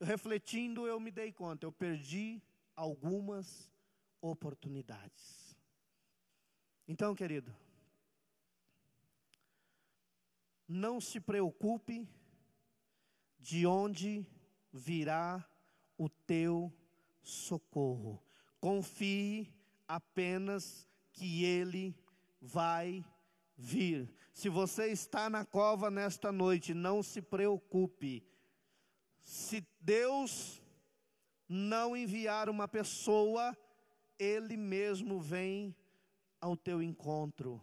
[0.00, 2.42] refletindo, eu me dei conta, eu perdi
[2.74, 3.70] algumas
[4.20, 5.56] oportunidades.
[6.86, 7.54] Então, querido,
[10.66, 12.08] não se preocupe
[13.38, 14.26] de onde
[14.72, 15.44] virá
[15.98, 16.72] o teu
[17.22, 18.22] socorro.
[18.60, 19.52] Confie
[19.86, 21.94] apenas que Ele
[22.40, 23.04] vai
[23.62, 24.12] vir.
[24.32, 28.26] Se você está na cova nesta noite, não se preocupe.
[29.22, 30.60] Se Deus
[31.48, 33.56] não enviar uma pessoa,
[34.18, 35.74] Ele mesmo vem
[36.40, 37.62] ao teu encontro.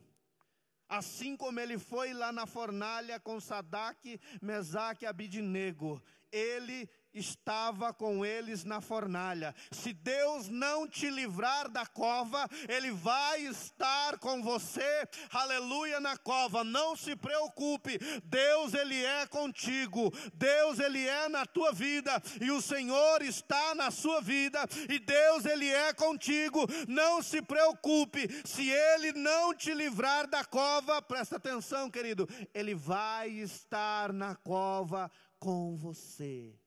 [0.87, 8.25] Assim como ele foi lá na fornalha com Sadak, Mesaque e Abidnego, ele estava com
[8.25, 9.55] eles na fornalha.
[9.71, 16.63] Se Deus não te livrar da cova, Ele vai estar com você, aleluia, na cova.
[16.63, 22.61] Não se preocupe, Deus, Ele é contigo, Deus, Ele é na tua vida, e o
[22.61, 26.65] Senhor está na sua vida, e Deus, Ele é contigo.
[26.87, 33.29] Não se preocupe, se Ele não te livrar da cova, presta atenção, querido, Ele vai
[33.29, 36.58] estar na cova com você.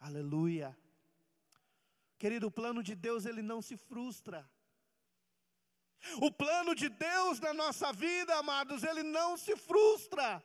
[0.00, 0.76] Aleluia.
[2.18, 4.48] Querido, o plano de Deus ele não se frustra.
[6.20, 10.42] O plano de Deus na nossa vida, amados, ele não se frustra.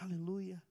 [0.00, 0.62] Aleluia.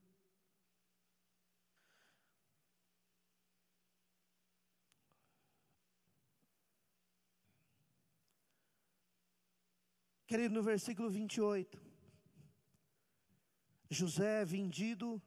[10.26, 11.82] Querido, no versículo 28,
[13.90, 15.22] José vendido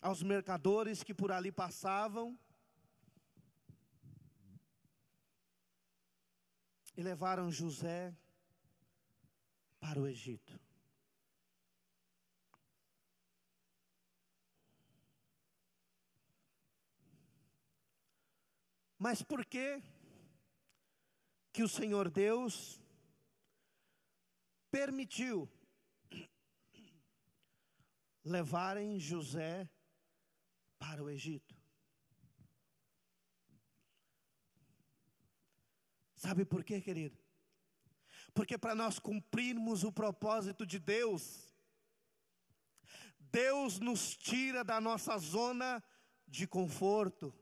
[0.00, 2.38] aos mercadores que por ali passavam
[6.96, 8.16] e levaram José
[9.78, 10.58] para o Egito.
[18.98, 19.82] Mas por que
[21.52, 22.80] que o Senhor Deus
[24.70, 25.50] permitiu
[28.22, 29.68] levarem José
[30.80, 31.54] para o Egito.
[36.16, 37.16] Sabe por quê, querido?
[38.34, 41.54] Porque para nós cumprirmos o propósito de Deus,
[43.18, 45.82] Deus nos tira da nossa zona
[46.26, 47.32] de conforto.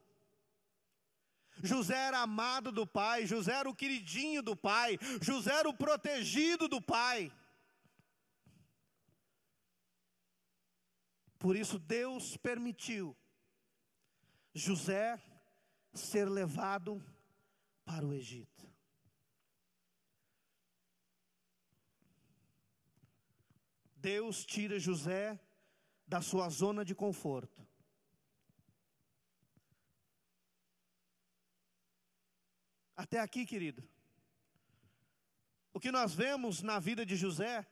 [1.63, 6.69] José era amado do pai, José era o queridinho do pai, José era o protegido
[6.69, 7.33] do pai.
[11.39, 13.17] Por isso Deus permitiu
[14.55, 15.23] José
[15.93, 17.03] ser levado
[17.85, 18.67] para o Egito.
[23.97, 25.39] Deus tira José
[26.07, 27.67] da sua zona de conforto.
[32.97, 33.87] Até aqui, querido.
[35.73, 37.67] O que nós vemos na vida de José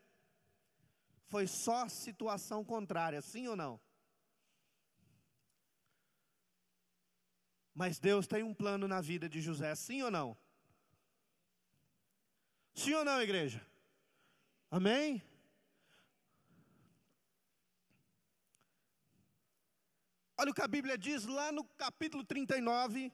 [1.26, 3.80] foi só situação contrária, sim ou não?
[7.76, 10.34] Mas Deus tem um plano na vida de José, sim ou não?
[12.72, 13.60] Sim ou não, igreja?
[14.70, 15.22] Amém?
[20.38, 23.12] Olha o que a Bíblia diz lá no capítulo 39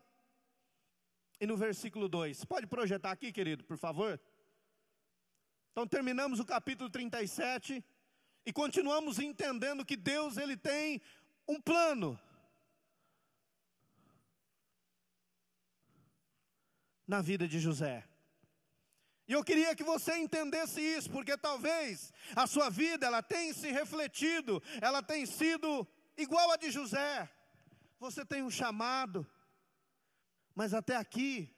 [1.40, 2.44] e no versículo 2.
[2.44, 4.20] Pode projetar aqui, querido, por favor?
[5.72, 7.84] Então terminamos o capítulo 37
[8.46, 11.02] e continuamos entendendo que Deus ele tem
[11.48, 12.16] um plano.
[17.06, 18.08] Na vida de José.
[19.28, 23.70] E eu queria que você entendesse isso, porque talvez a sua vida ela tenha se
[23.70, 25.86] refletido, ela tem sido
[26.16, 27.30] igual a de José.
[27.98, 29.26] Você tem um chamado,
[30.54, 31.54] mas até aqui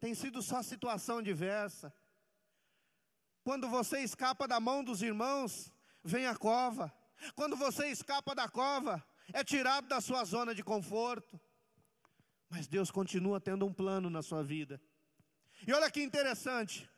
[0.00, 1.94] tem sido só situação diversa.
[3.44, 5.72] Quando você escapa da mão dos irmãos,
[6.02, 6.92] vem a cova.
[7.34, 11.40] Quando você escapa da cova, é tirado da sua zona de conforto.
[12.50, 14.82] Mas Deus continua tendo um plano na sua vida.
[15.64, 16.90] E olha que interessante.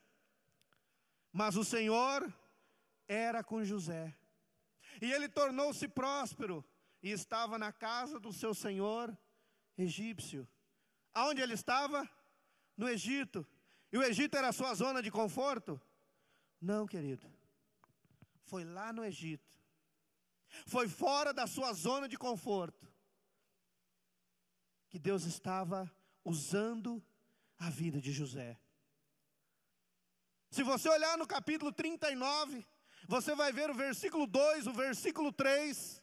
[1.31, 2.33] Mas o Senhor
[3.07, 4.17] era com José.
[5.01, 6.65] E ele tornou-se próspero
[7.03, 9.17] e estava na casa do seu senhor
[9.77, 10.49] egípcio.
[11.13, 12.09] Aonde ele estava?
[12.77, 13.47] No Egito.
[13.93, 15.81] E o Egito era a sua zona de conforto?
[16.61, 17.31] Não, querido.
[18.45, 19.53] Foi lá no Egito.
[20.67, 22.92] Foi fora da sua zona de conforto
[24.93, 25.91] que Deus estava
[26.23, 27.03] usando
[27.59, 28.61] a vida de José.
[30.51, 32.63] Se você olhar no capítulo 39,
[33.09, 36.03] você vai ver o versículo 2, o versículo 3,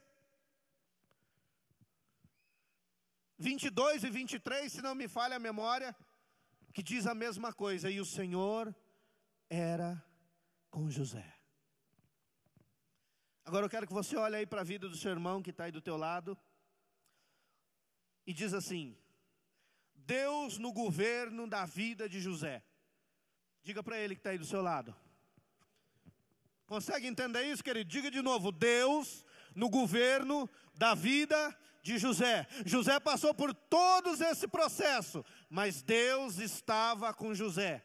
[3.37, 5.95] 22 e 23, se não me falha a memória,
[6.73, 8.75] que diz a mesma coisa, e o Senhor
[9.47, 10.03] era
[10.71, 11.31] com José.
[13.45, 15.65] Agora eu quero que você olhe aí para a vida do seu irmão que está
[15.65, 16.35] aí do teu lado
[18.29, 18.95] e diz assim:
[19.95, 22.63] Deus no governo da vida de José.
[23.63, 24.95] Diga para ele que está aí do seu lado.
[26.67, 27.89] Consegue entender isso, querido?
[27.89, 29.25] Diga de novo: Deus
[29.55, 32.45] no governo da vida de José.
[32.67, 37.83] José passou por todos esse processo, mas Deus estava com José.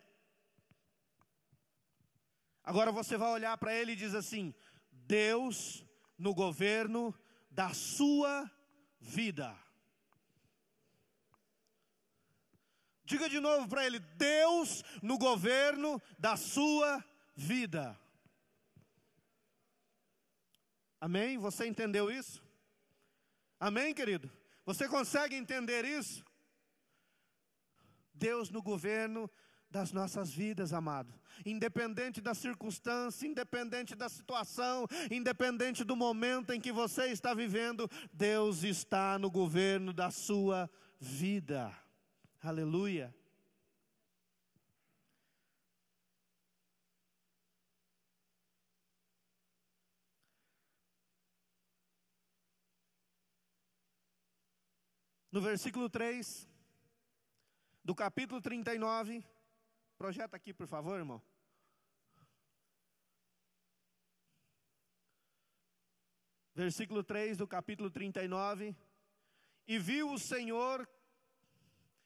[2.62, 4.54] Agora você vai olhar para ele e diz assim:
[4.92, 5.86] Deus
[6.18, 7.18] no governo
[7.50, 8.50] da sua
[9.00, 9.63] vida.
[13.04, 17.04] Diga de novo para ele: Deus no governo da sua
[17.36, 17.98] vida.
[21.00, 21.36] Amém?
[21.36, 22.42] Você entendeu isso?
[23.60, 24.30] Amém, querido?
[24.64, 26.24] Você consegue entender isso?
[28.14, 29.30] Deus no governo
[29.70, 31.12] das nossas vidas, amado.
[31.44, 38.62] Independente da circunstância, independente da situação, independente do momento em que você está vivendo, Deus
[38.62, 41.83] está no governo da sua vida.
[42.44, 43.14] Aleluia.
[55.32, 56.46] No versículo 3
[57.82, 59.24] do capítulo 39,
[59.96, 61.22] projeta aqui, por favor, irmão.
[66.54, 68.76] Versículo 3 do capítulo 39.
[69.66, 70.86] E viu o Senhor,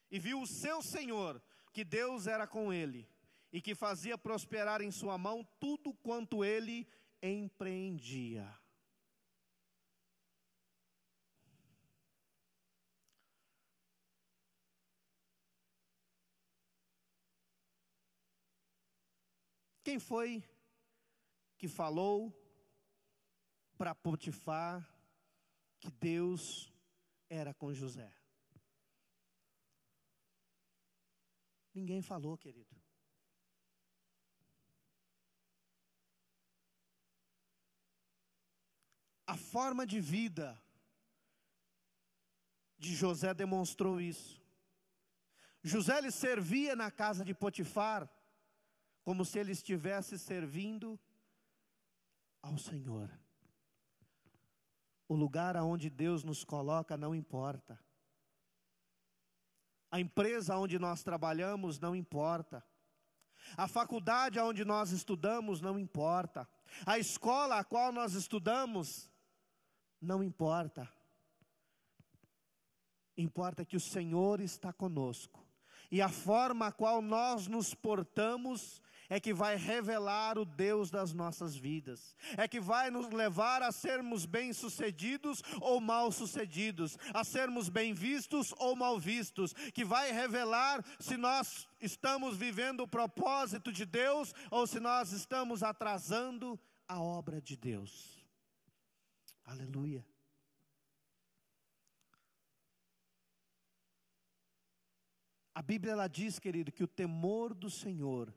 [0.09, 1.41] e viu o seu Senhor,
[1.71, 3.07] que Deus era com ele,
[3.51, 6.87] e que fazia prosperar em sua mão tudo quanto ele
[7.21, 8.47] empreendia.
[19.83, 20.43] Quem foi
[21.57, 22.31] que falou
[23.75, 24.87] para Potifar
[25.79, 26.71] que Deus
[27.27, 28.18] era com José?
[31.79, 32.75] Ninguém falou, querido.
[39.25, 40.61] A forma de vida
[42.77, 44.41] de José demonstrou isso.
[45.63, 48.09] José lhe servia na casa de Potifar
[49.01, 50.99] como se ele estivesse servindo
[52.41, 53.09] ao Senhor.
[55.07, 57.79] O lugar aonde Deus nos coloca não importa.
[59.91, 62.63] A empresa onde nós trabalhamos não importa.
[63.57, 66.47] A faculdade onde nós estudamos não importa.
[66.85, 69.09] A escola a qual nós estudamos
[70.01, 70.87] não importa.
[73.17, 75.45] Importa que o Senhor está conosco.
[75.91, 81.11] E a forma a qual nós nos portamos é que vai revelar o Deus das
[81.11, 87.93] nossas vidas, é que vai nos levar a sermos bem-sucedidos ou mal-sucedidos, a sermos bem
[87.93, 94.33] vistos ou mal vistos, que vai revelar se nós estamos vivendo o propósito de Deus
[94.51, 98.23] ou se nós estamos atrasando a obra de Deus.
[99.43, 100.05] Aleluia.
[105.55, 108.33] A Bíblia ela diz, querido, que o temor do Senhor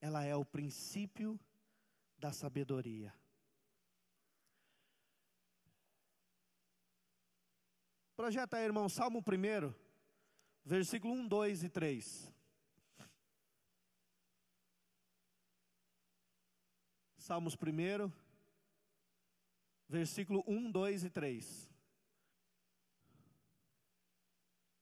[0.00, 1.38] ela é o princípio
[2.18, 3.12] da sabedoria.
[8.16, 9.74] Projeta aí, irmão, Salmo 1,
[10.64, 12.34] versículo 1, 2 e 3.
[17.16, 18.10] Salmos 1,
[19.88, 21.70] versículo 1, 2 e 3.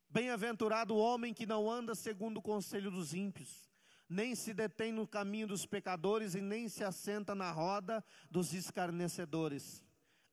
[0.09, 3.66] Bem-aventurado o homem que não anda segundo o conselho dos ímpios
[4.09, 9.85] nem se detém no caminho dos pecadores e nem se assenta na roda dos escarnecedores.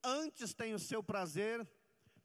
[0.03, 1.67] Antes tem o seu prazer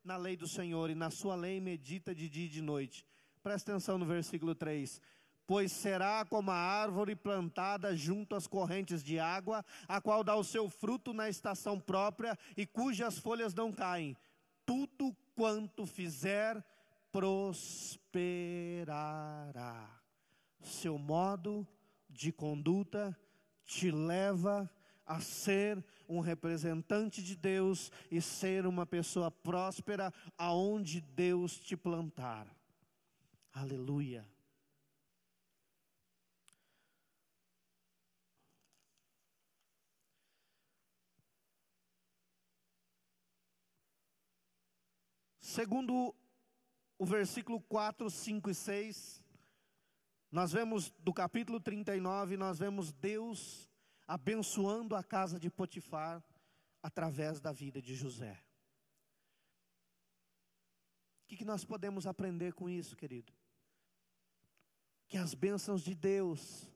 [0.05, 3.07] na lei do Senhor e na sua lei medita de dia e de noite.
[3.43, 5.01] Presta atenção no versículo 3
[5.49, 10.45] pois será como a árvore plantada junto às correntes de água, a qual dá o
[10.45, 14.15] seu fruto na estação própria e cujas folhas não caem.
[14.67, 16.63] Tudo quanto fizer
[17.11, 19.98] prosperará
[20.61, 21.67] seu modo
[22.09, 23.19] de conduta
[23.65, 24.71] te leva
[25.05, 32.47] a ser um representante de Deus e ser uma pessoa próspera aonde Deus te plantar.
[33.53, 34.29] Aleluia.
[45.41, 46.15] Segundo
[46.99, 49.25] o versículo 4, 5 e 6,
[50.31, 53.69] nós vemos do capítulo 39, nós vemos Deus
[54.07, 56.23] abençoando a casa de Potifar
[56.83, 58.43] através da vida de José.
[61.25, 63.33] O que, que nós podemos aprender com isso, querido?
[65.09, 66.71] que as bênçãos de Deus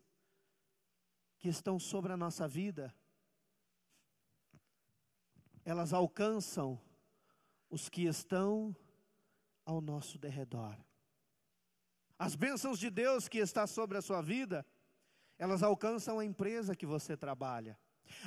[1.38, 2.94] que estão sobre a nossa vida,
[5.64, 6.80] elas alcançam
[7.68, 8.74] os que estão
[9.66, 10.76] ao nosso derredor.
[12.18, 14.64] As bênçãos de Deus que está sobre a sua vida,
[15.38, 17.78] elas alcançam a empresa que você trabalha.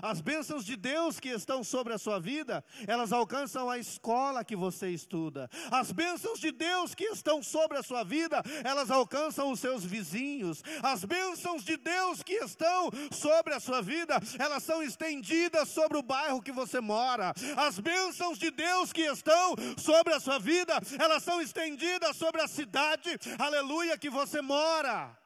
[0.02, 4.56] As bênçãos de Deus que estão sobre a sua vida, elas alcançam a escola que
[4.56, 5.50] você estuda.
[5.72, 10.64] As bênçãos de Deus que estão sobre a sua vida, elas alcançam os seus vizinhos.
[10.84, 16.04] As bênçãos de Deus que estão sobre a sua vida, elas são estendidas sobre o
[16.04, 17.34] bairro que você mora.
[17.56, 22.48] As bênçãos de Deus que estão sobre a sua vida, elas são estendidas sobre a
[22.48, 25.25] cidade, aleluia, que você mora.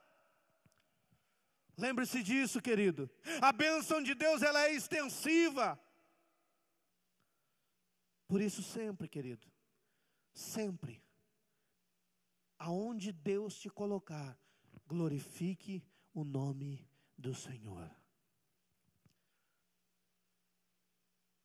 [1.80, 3.10] Lembre-se disso, querido.
[3.42, 5.80] A bênção de Deus ela é extensiva.
[8.28, 9.48] Por isso sempre, querido,
[10.34, 11.02] sempre
[12.60, 14.38] aonde Deus te colocar,
[14.86, 15.82] glorifique
[16.14, 16.86] o nome
[17.18, 17.90] do Senhor.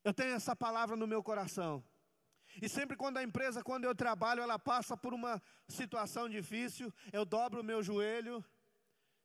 [0.02, 1.82] Eu tenho essa palavra no meu coração.
[2.60, 7.24] E sempre quando a empresa, quando eu trabalho, ela passa por uma situação difícil, eu
[7.24, 8.44] dobro o meu joelho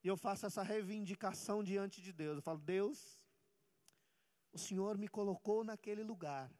[0.04, 2.38] e eu faço essa reivindicação diante de Deus.
[2.38, 3.22] Eu falo, Deus,
[4.54, 6.52] o Senhor me colocou naquele lugar.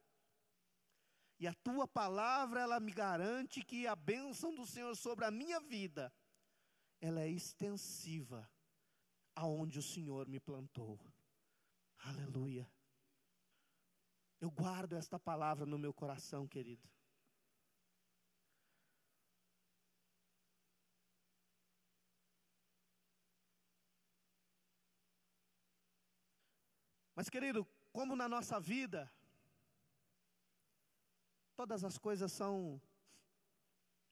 [1.40, 5.60] E a tua palavra, ela me garante que a bênção do Senhor sobre a minha
[5.62, 6.14] vida,
[7.00, 8.50] ela é extensiva
[9.34, 11.00] aonde o Senhor me plantou.
[12.00, 12.70] Aleluia.
[14.42, 16.90] Eu guardo esta palavra no meu coração, querido.
[27.20, 29.12] Mas, querido, como na nossa vida,
[31.54, 32.82] todas as coisas são,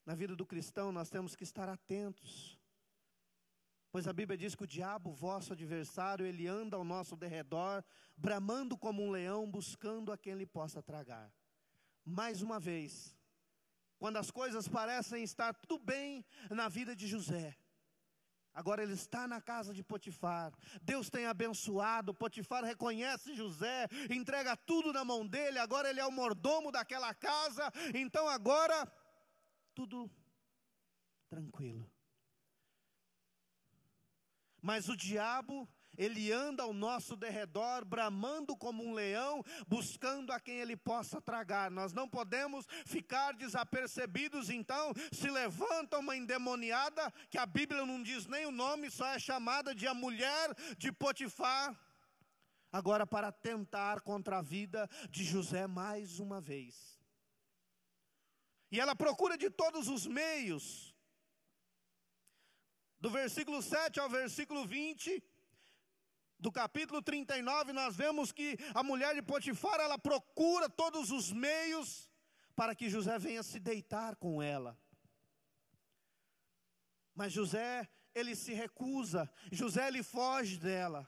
[0.05, 2.59] na vida do cristão, nós temos que estar atentos.
[3.89, 7.81] Pois a Bíblia diz que o diabo, vosso adversário, ele anda ao nosso derredor,
[8.17, 11.33] bramando como um leão, buscando a quem ele possa tragar.
[12.03, 13.17] Mais uma vez,
[13.97, 17.57] quando as coisas parecem estar tudo bem na vida de José,
[18.57, 20.51] Agora ele está na casa de Potifar.
[20.81, 22.11] Deus tem abençoado.
[22.11, 25.59] Potifar reconhece José, entrega tudo na mão dele.
[25.59, 27.71] Agora ele é o mordomo daquela casa.
[27.93, 28.91] Então agora
[29.75, 30.09] tudo
[31.29, 31.87] tranquilo.
[34.59, 40.59] Mas o diabo ele anda ao nosso derredor, bramando como um leão, buscando a quem
[40.59, 41.71] ele possa tragar.
[41.71, 48.27] Nós não podemos ficar desapercebidos, então, se levanta uma endemoniada, que a Bíblia não diz
[48.27, 51.75] nem o nome, só é chamada de a mulher de Potifar.
[52.71, 56.97] Agora, para tentar contra a vida de José mais uma vez.
[58.69, 60.93] E ela procura de todos os meios,
[62.99, 65.23] do versículo 7 ao versículo 20,
[66.39, 72.09] do capítulo 39, nós vemos que a mulher de Potifar, ela procura todos os meios
[72.55, 74.79] para que José venha se deitar com ela.
[77.13, 81.07] Mas José, ele se recusa, José ele foge dela.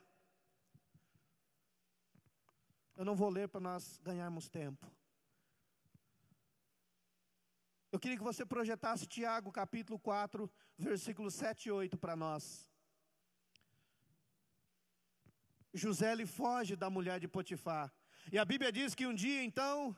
[2.96, 4.86] Eu não vou ler para nós ganharmos tempo.
[7.92, 12.69] Eu queria que você projetasse Tiago capítulo 4, versículos 7 e 8 para nós.
[15.72, 17.92] José ele foge da mulher de Potifar.
[18.32, 19.96] E a Bíblia diz que um dia então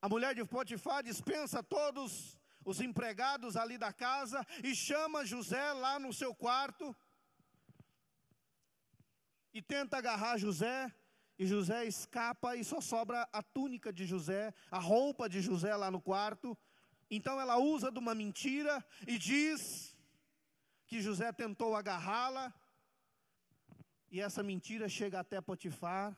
[0.00, 5.98] a mulher de Potifar dispensa todos os empregados ali da casa e chama José lá
[5.98, 6.94] no seu quarto
[9.52, 10.92] e tenta agarrar José.
[11.38, 15.90] E José escapa e só sobra a túnica de José, a roupa de José lá
[15.90, 16.56] no quarto.
[17.10, 19.94] Então ela usa de uma mentira e diz
[20.86, 22.54] que José tentou agarrá-la
[24.10, 26.16] e essa mentira chega até Potifar.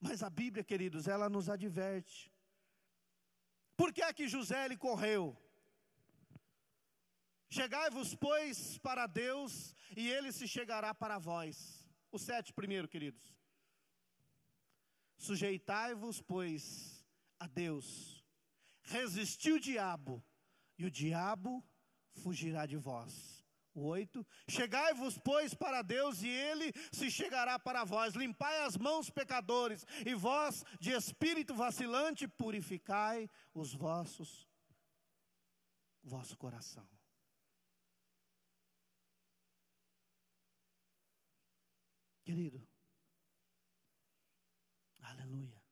[0.00, 2.32] Mas a Bíblia, queridos, ela nos adverte.
[3.76, 5.36] Por que é que José ele correu?
[7.48, 11.88] Chegai-vos, pois, para Deus, e ele se chegará para vós.
[12.12, 13.34] O sete primeiro, queridos.
[15.16, 17.04] Sujeitai-vos, pois,
[17.38, 18.23] a Deus
[18.84, 20.22] Resisti o diabo,
[20.78, 21.64] e o diabo
[22.12, 23.42] fugirá de vós.
[23.74, 28.14] O 8: Chegai-vos, pois, para Deus, e Ele se chegará para vós.
[28.14, 34.48] Limpai as mãos, pecadores, e vós, de espírito vacilante, purificai os vossos,
[36.02, 36.88] vosso coração.
[42.24, 42.66] Querido,
[45.02, 45.62] aleluia.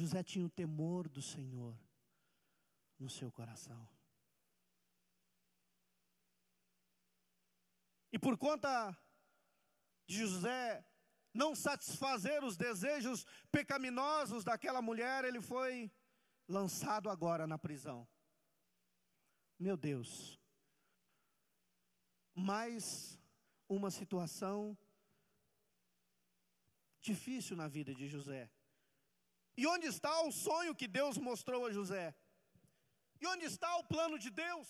[0.00, 1.78] José tinha o temor do Senhor
[2.98, 3.88] no seu coração.
[8.12, 8.96] E por conta
[10.06, 10.84] de José
[11.32, 15.92] não satisfazer os desejos pecaminosos daquela mulher, ele foi
[16.48, 18.08] lançado agora na prisão.
[19.58, 20.40] Meu Deus,
[22.34, 23.20] mais
[23.68, 24.76] uma situação
[27.00, 28.50] difícil na vida de José.
[29.60, 32.16] E onde está o sonho que Deus mostrou a José?
[33.20, 34.68] E onde está o plano de Deus?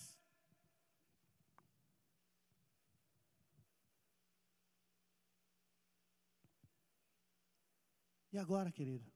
[8.33, 9.09] E agora, querido?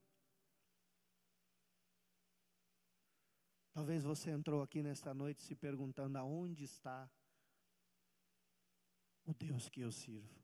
[3.72, 7.11] Talvez você entrou aqui nesta noite se perguntando aonde está
[9.25, 10.44] o Deus que eu sirvo.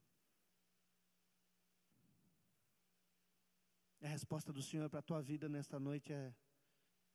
[4.03, 6.35] A resposta do Senhor para a tua vida nesta noite é: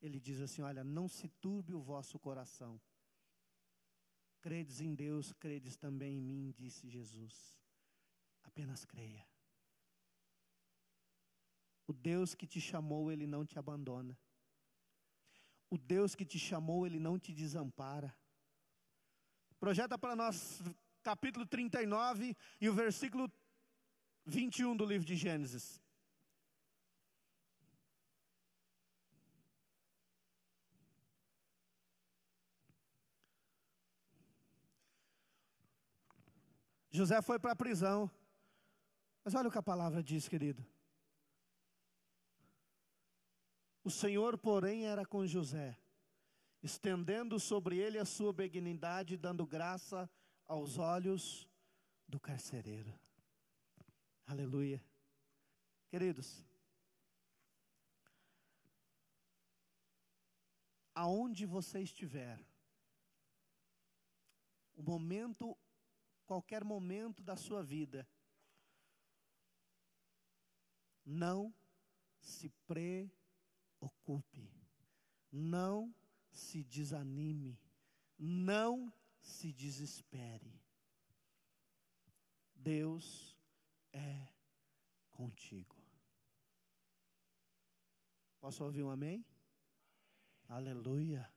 [0.02, 2.80] Ele diz assim: Olha, não se turbe o vosso coração.
[4.40, 7.60] Credes em Deus, credes também em mim, disse Jesus.
[8.44, 9.28] Apenas creia.
[11.88, 14.18] O Deus que te chamou, Ele não te abandona.
[15.70, 18.16] O Deus que te chamou, Ele não te desampara.
[19.60, 20.62] Projeta para nós
[21.02, 23.32] capítulo 39 e o versículo
[24.26, 25.82] 21 do livro de Gênesis.
[36.96, 38.10] José foi para a prisão.
[39.24, 40.66] Mas olha o que a palavra diz, querido.
[43.84, 45.78] O Senhor, porém, era com José,
[46.64, 50.10] estendendo sobre ele a sua benignidade, dando graça
[50.48, 51.48] aos olhos
[52.08, 52.93] do carcereiro.
[54.26, 54.84] Aleluia.
[55.88, 56.43] Queridos,
[60.96, 62.39] aonde você estiver,
[64.76, 65.58] o momento,
[66.26, 68.07] qualquer momento da sua vida,
[71.05, 71.53] não
[72.19, 73.26] se preocupe
[73.86, 74.51] ocupe,
[75.32, 75.93] não
[76.32, 77.59] se desanime,
[78.17, 80.61] não se desespere.
[82.53, 83.38] Deus
[83.93, 84.28] é
[85.11, 85.76] contigo.
[88.39, 89.26] Posso ouvir um amém?
[90.47, 91.32] Aleluia.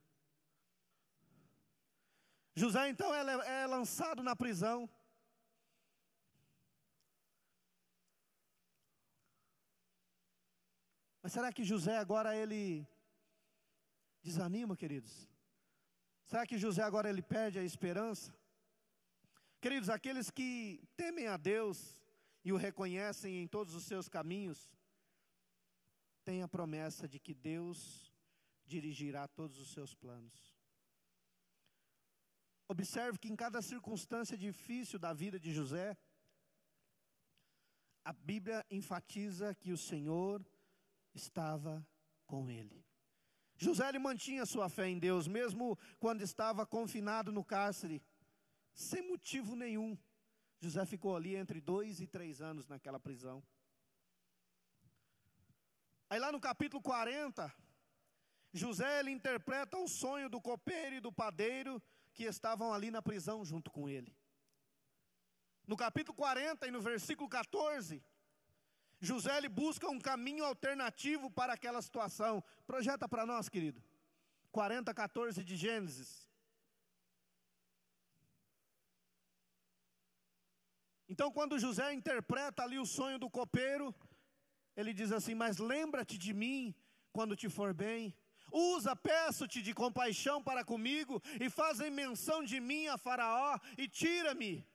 [2.59, 4.91] José então é, é lançado na prisão.
[11.23, 12.85] Mas será que José agora ele
[14.23, 15.31] desanima, queridos?
[16.27, 18.35] Será que José agora ele perde a esperança?
[19.61, 22.03] Queridos, aqueles que temem a Deus
[22.45, 24.73] e o reconhecem em todos os seus caminhos,
[26.25, 28.13] têm a promessa de que Deus
[28.67, 30.58] dirigirá todos os seus planos.
[32.69, 35.97] Observe que em cada circunstância difícil da vida de José,
[38.05, 40.45] a Bíblia enfatiza que o Senhor
[41.14, 41.87] estava
[42.27, 42.85] com ele.
[43.57, 48.03] José ele mantinha sua fé em Deus, mesmo quando estava confinado no cárcere,
[48.73, 49.99] sem motivo nenhum.
[50.61, 53.43] José ficou ali entre dois e três anos naquela prisão.
[56.11, 57.53] Aí lá no capítulo 40,
[58.53, 61.83] José ele interpreta o sonho do copeiro e do padeiro
[62.19, 64.12] que estavam ali na prisão junto com ele.
[65.64, 68.03] No capítulo 40 e no versículo 14,
[69.09, 72.43] José ele busca um caminho alternativo para aquela situação.
[72.66, 73.81] Projeta para nós, querido.
[74.51, 76.29] 40, 14 de Gênesis.
[81.09, 83.95] Então, quando José interpreta ali o sonho do copeiro,
[84.77, 86.75] ele diz assim: Mas lembra-te de mim
[87.12, 88.12] quando te for bem.
[88.51, 94.67] Usa, peço-te de compaixão para comigo, e fazem menção de mim a Faraó, e tira-me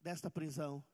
[0.00, 0.84] desta prisão.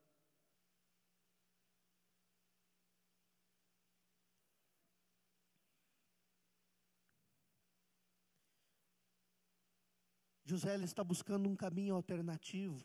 [10.44, 12.78] José está buscando um caminho alternativo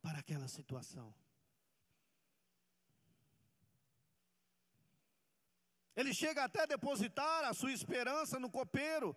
[0.00, 1.14] para aquela situação.
[5.96, 9.16] Ele chega até a depositar a sua esperança no copeiro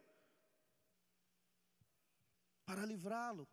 [2.65, 3.47] para livrá-lo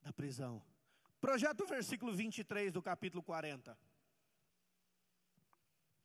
[0.00, 0.62] da prisão.
[1.20, 3.78] Projeta o versículo 23 do capítulo 40.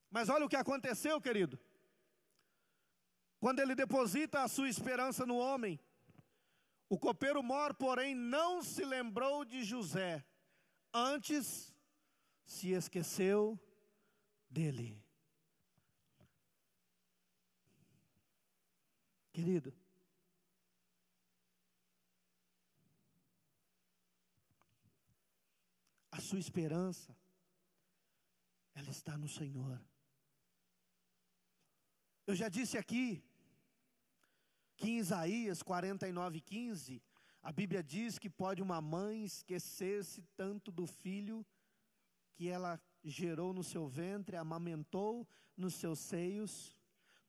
[0.10, 1.60] Mas olha o que aconteceu, querido.
[3.39, 5.80] Quando ele deposita a sua esperança no homem,
[6.89, 10.26] o copeiro mor, porém, não se lembrou de José,
[10.93, 11.76] antes
[12.45, 13.60] se esqueceu
[14.49, 15.03] dele.
[19.34, 19.73] Querido,
[26.11, 27.17] a sua esperança,
[28.75, 29.84] ela está no Senhor.
[32.27, 33.23] Eu já disse aqui
[34.77, 37.01] que em Isaías 49, 15,
[37.41, 41.43] a Bíblia diz que pode uma mãe esquecer-se tanto do filho
[42.36, 45.27] que ela gerou no seu ventre, amamentou
[45.57, 46.77] nos seus seios,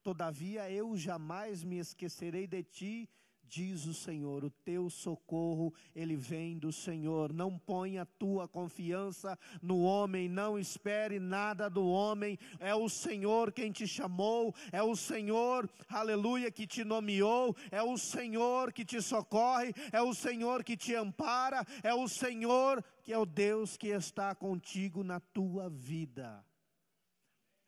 [0.05, 3.09] todavia eu jamais me esquecerei de ti,
[3.42, 7.32] diz o Senhor, o teu socorro, ele vem do Senhor.
[7.32, 12.38] Não ponha a tua confiança no homem, não espere nada do homem.
[12.61, 17.96] É o Senhor quem te chamou, é o Senhor, aleluia, que te nomeou, é o
[17.96, 23.18] Senhor que te socorre, é o Senhor que te ampara, é o Senhor que é
[23.18, 26.44] o Deus que está contigo na tua vida.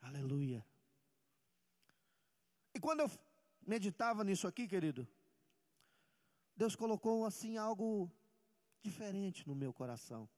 [0.03, 0.65] Aleluia.
[2.77, 3.11] E quando eu
[3.67, 5.09] meditava nisso aqui, querido,
[6.55, 8.13] Deus colocou assim algo
[8.83, 10.29] diferente no meu coração.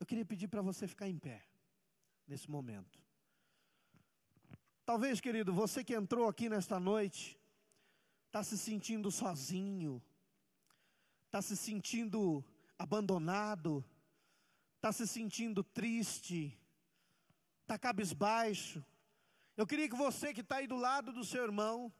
[0.00, 1.46] Eu queria pedir para você ficar em pé
[2.26, 2.98] nesse momento.
[4.86, 7.38] Talvez, querido, você que entrou aqui nesta noite,
[8.28, 10.02] está se sentindo sozinho,
[11.26, 12.42] está se sentindo
[12.78, 13.84] abandonado,
[14.76, 16.58] está se sentindo triste,
[17.60, 18.82] está cabisbaixo.
[19.56, 21.92] Eu queria que você que está aí do lado do seu irmão,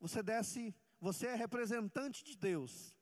[0.00, 2.94] você desse você é representante de Deus.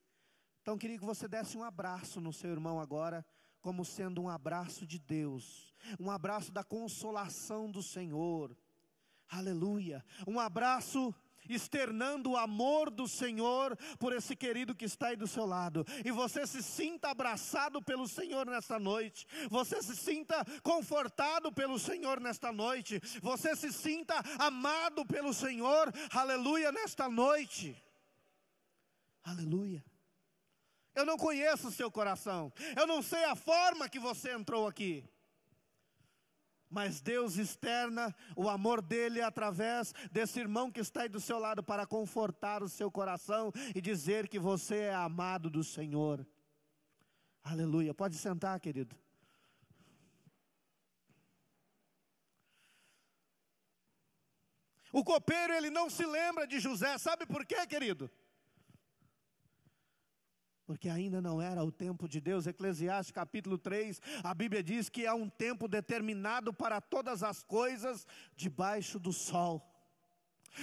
[0.63, 3.27] Então queria que você desse um abraço no seu irmão agora,
[3.61, 8.57] como sendo um abraço de Deus, um abraço da consolação do Senhor.
[9.29, 10.05] Aleluia.
[10.27, 11.15] Um abraço
[11.49, 15.85] externando o amor do Senhor por esse querido que está aí do seu lado.
[16.05, 19.27] E você se sinta abraçado pelo Senhor nesta noite.
[19.51, 23.01] Você se sinta confortado pelo Senhor nesta noite.
[23.23, 25.93] Você se sinta amado pelo Senhor.
[26.13, 27.77] Aleluia nesta noite.
[29.23, 29.85] Aleluia.
[30.95, 32.53] Eu não conheço o seu coração.
[32.77, 35.05] Eu não sei a forma que você entrou aqui.
[36.71, 41.63] Mas Deus externa o amor dele através desse irmão que está aí do seu lado
[41.63, 46.27] para confortar o seu coração e dizer que você é amado do Senhor.
[47.43, 47.95] Aleluia.
[47.95, 48.95] Pode sentar, querido.
[54.93, 58.11] O copeiro ele não se lembra de José, sabe por quê, querido?
[60.69, 62.47] Porque ainda não era o tempo de Deus.
[62.47, 68.07] Eclesiastes capítulo 3, a Bíblia diz que há um tempo determinado para todas as coisas
[68.37, 69.67] debaixo do sol.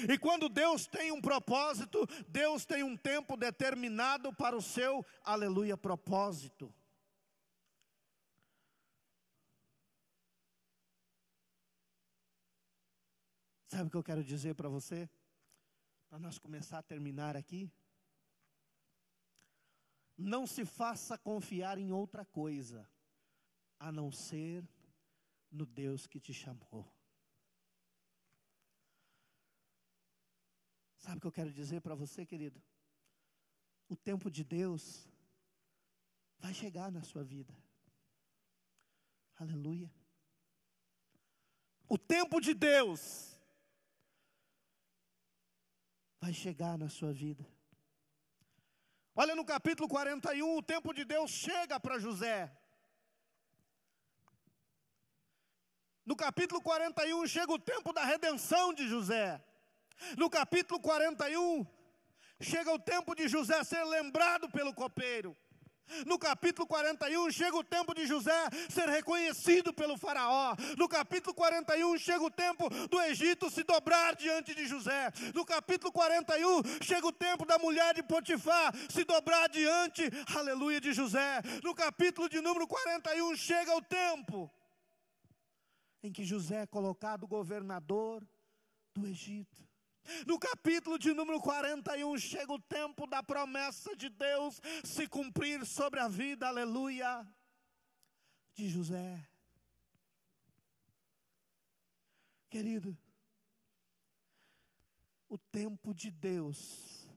[0.07, 5.75] E quando Deus tem um propósito, Deus tem um tempo determinado para o seu, aleluia,
[5.75, 6.71] propósito.
[13.69, 15.09] Sabe o que eu quero dizer para você?
[16.07, 17.71] Para nós começar a terminar aqui.
[20.17, 22.89] Não se faça confiar em outra coisa,
[23.79, 24.67] a não ser
[25.51, 26.91] no Deus que te chamou.
[30.97, 32.61] Sabe o que eu quero dizer para você, querido?
[33.87, 35.07] O tempo de Deus
[36.39, 37.53] vai chegar na sua vida.
[39.35, 39.93] Aleluia.
[41.87, 43.37] O tempo de Deus
[46.19, 47.45] vai chegar na sua vida.
[49.15, 52.51] Olha no capítulo 41, o tempo de Deus chega para José.
[56.05, 59.41] No capítulo 41 chega o tempo da redenção de José.
[60.17, 61.65] No capítulo 41
[62.41, 65.35] chega o tempo de José ser lembrado pelo copeiro.
[66.05, 70.55] No capítulo 41 chega o tempo de José ser reconhecido pelo Faraó.
[70.77, 75.11] No capítulo 41 chega o tempo do Egito se dobrar diante de José.
[75.33, 80.93] No capítulo 41 chega o tempo da mulher de Potifar se dobrar diante, aleluia, de
[80.93, 81.41] José.
[81.63, 84.51] No capítulo de número 41 chega o tempo
[86.03, 88.27] em que José é colocado governador
[88.93, 89.64] do Egito.
[90.25, 95.99] No capítulo de número 41, chega o tempo da promessa de Deus se cumprir sobre
[95.99, 97.25] a vida, aleluia,
[98.53, 99.27] de José.
[102.49, 102.97] Querido,
[105.27, 107.09] o tempo de Deus,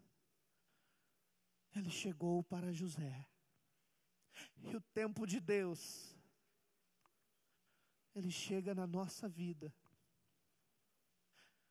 [1.77, 3.27] ele chegou para José.
[4.65, 6.17] E o tempo de Deus,
[8.15, 9.73] ele chega na nossa vida.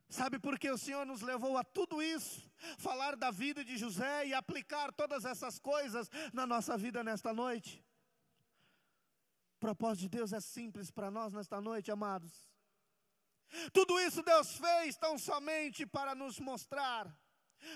[0.09, 2.49] Sabe por que o Senhor nos levou a tudo isso?
[2.77, 7.85] Falar da vida de José e aplicar todas essas coisas na nossa vida nesta noite?
[9.57, 12.47] O propósito de Deus é simples para nós nesta noite, amados.
[13.73, 17.13] Tudo isso Deus fez tão somente para nos mostrar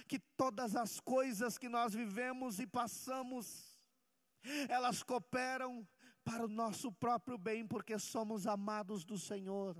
[0.07, 3.77] que todas as coisas que nós vivemos e passamos,
[4.69, 5.87] elas cooperam
[6.23, 9.75] para o nosso próprio bem, porque somos amados do Senhor.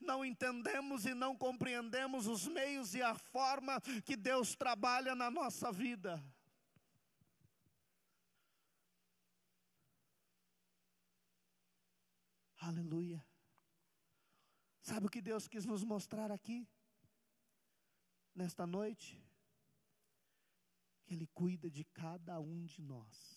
[0.00, 5.70] Não entendemos e não compreendemos os meios e a forma que Deus trabalha na nossa
[5.72, 6.22] vida.
[12.58, 13.24] Aleluia.
[14.80, 16.68] Sabe o que Deus quis nos mostrar aqui?
[18.34, 19.22] Nesta noite?
[21.04, 23.36] Que Ele cuida de cada um de nós.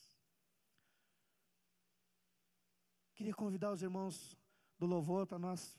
[3.13, 4.37] Queria convidar os irmãos
[4.77, 5.77] do louvor para nós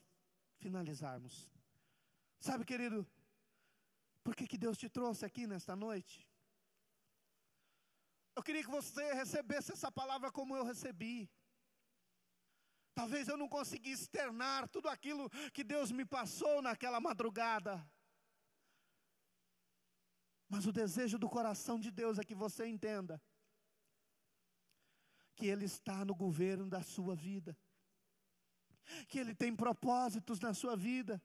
[0.65, 1.35] finalizarmos.
[2.39, 3.07] Sabe, querido,
[4.25, 6.27] por que, que Deus te trouxe aqui nesta noite?
[8.37, 11.31] Eu queria que você recebesse essa palavra como eu recebi.
[12.95, 17.75] Talvez eu não conseguisse externar tudo aquilo que Deus me passou naquela madrugada.
[20.49, 23.23] Mas o desejo do coração de Deus é que você entenda
[25.37, 27.57] que Ele está no governo da sua vida,
[29.09, 31.23] que Ele tem propósitos na sua vida,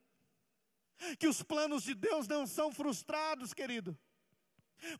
[1.19, 3.97] que os planos de Deus não são frustrados, querido.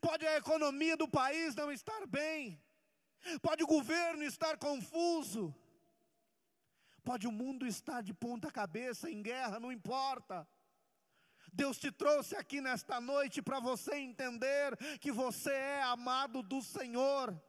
[0.00, 2.60] Pode a economia do país não estar bem,
[3.42, 5.54] pode o governo estar confuso,
[7.04, 10.48] pode o mundo estar de ponta cabeça em guerra, não importa.
[11.52, 17.40] Deus te trouxe aqui nesta noite para você entender que você é amado do Senhor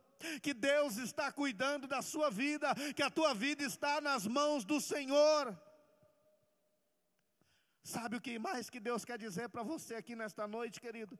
[0.41, 4.79] que Deus está cuidando da sua vida, que a tua vida está nas mãos do
[4.81, 5.57] Senhor.
[7.83, 11.17] Sabe o que mais que Deus quer dizer para você aqui nesta noite, querido?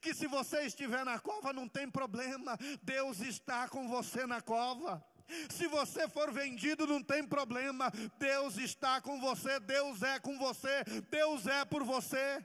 [0.00, 5.04] Que se você estiver na cova, não tem problema, Deus está com você na cova.
[5.50, 10.84] Se você for vendido, não tem problema, Deus está com você, Deus é com você,
[11.10, 12.44] Deus é por você.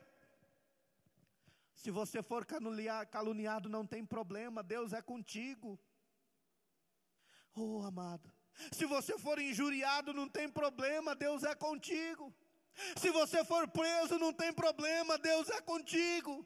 [1.74, 2.46] Se você for
[3.10, 5.80] caluniado, não tem problema, Deus é contigo.
[7.54, 8.32] Oh, amado,
[8.72, 12.34] se você for injuriado, não tem problema, Deus é contigo.
[12.96, 16.46] Se você for preso, não tem problema, Deus é contigo.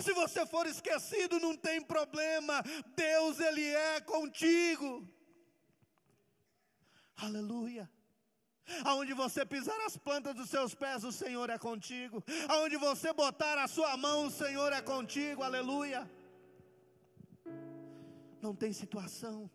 [0.00, 2.62] Se você for esquecido, não tem problema,
[2.96, 5.08] Deus ele é contigo.
[7.16, 7.90] Aleluia.
[8.84, 12.22] Aonde você pisar as plantas dos seus pés, o Senhor é contigo.
[12.48, 15.42] Aonde você botar a sua mão, o Senhor é contigo.
[15.42, 16.08] Aleluia
[18.42, 19.50] não tem situação,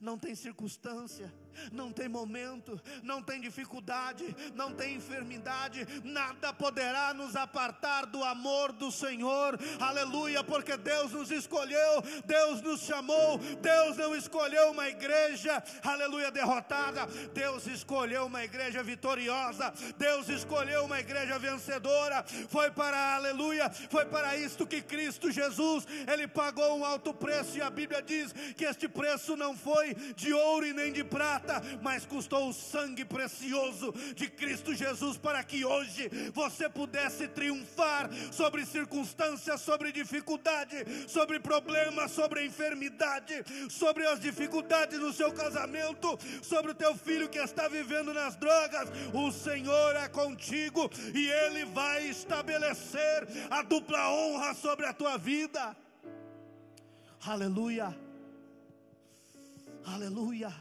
[0.00, 1.32] não tem circunstância,
[1.72, 4.24] não tem momento, não tem dificuldade,
[4.54, 11.30] não tem enfermidade, nada poderá nos apartar do amor do Senhor, aleluia, porque Deus nos
[11.30, 18.82] escolheu, Deus nos chamou, Deus não escolheu uma igreja, aleluia, derrotada, Deus escolheu uma igreja
[18.82, 25.86] vitoriosa, Deus escolheu uma igreja vencedora, foi para, aleluia, foi para isto que Cristo Jesus,
[26.10, 30.32] Ele pagou um alto preço, e a Bíblia diz que este preço não foi de
[30.32, 31.41] ouro e nem de prata
[31.82, 38.64] mas custou o sangue precioso de Cristo Jesus para que hoje você pudesse triunfar sobre
[38.66, 46.74] circunstâncias, sobre dificuldade, sobre problemas, sobre enfermidade, sobre as dificuldades no seu casamento, sobre o
[46.74, 48.88] teu filho que está vivendo nas drogas.
[49.12, 55.76] O Senhor é contigo e Ele vai estabelecer a dupla honra sobre a tua vida.
[57.24, 57.96] Aleluia.
[59.84, 60.52] Aleluia.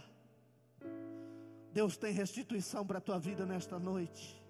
[1.74, 4.42] Deus tem restituição para a tua vida nesta noite.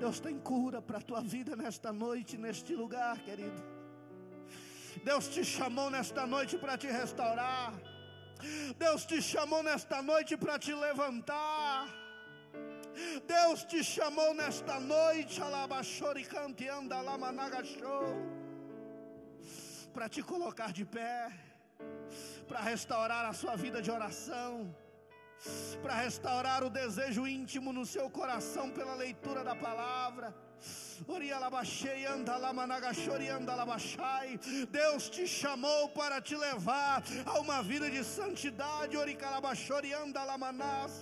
[0.00, 3.62] Deus tem cura para a tua vida nesta noite, neste lugar, querido.
[5.04, 7.74] Deus te chamou nesta noite para te restaurar.
[8.78, 11.88] Deus te chamou nesta noite para te levantar.
[13.26, 18.35] Deus te chamou nesta noite, alabachori canteanda lamanagachou
[19.96, 21.32] para te colocar de pé,
[22.46, 24.76] para restaurar a sua vida de oração,
[25.82, 30.34] para restaurar o desejo íntimo no seu coração pela leitura da palavra.
[34.70, 38.98] Deus te chamou para te levar a uma vida de santidade.
[38.98, 40.92] Oricalabachoriandalamanás.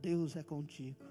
[0.00, 1.04] Deus é contigo.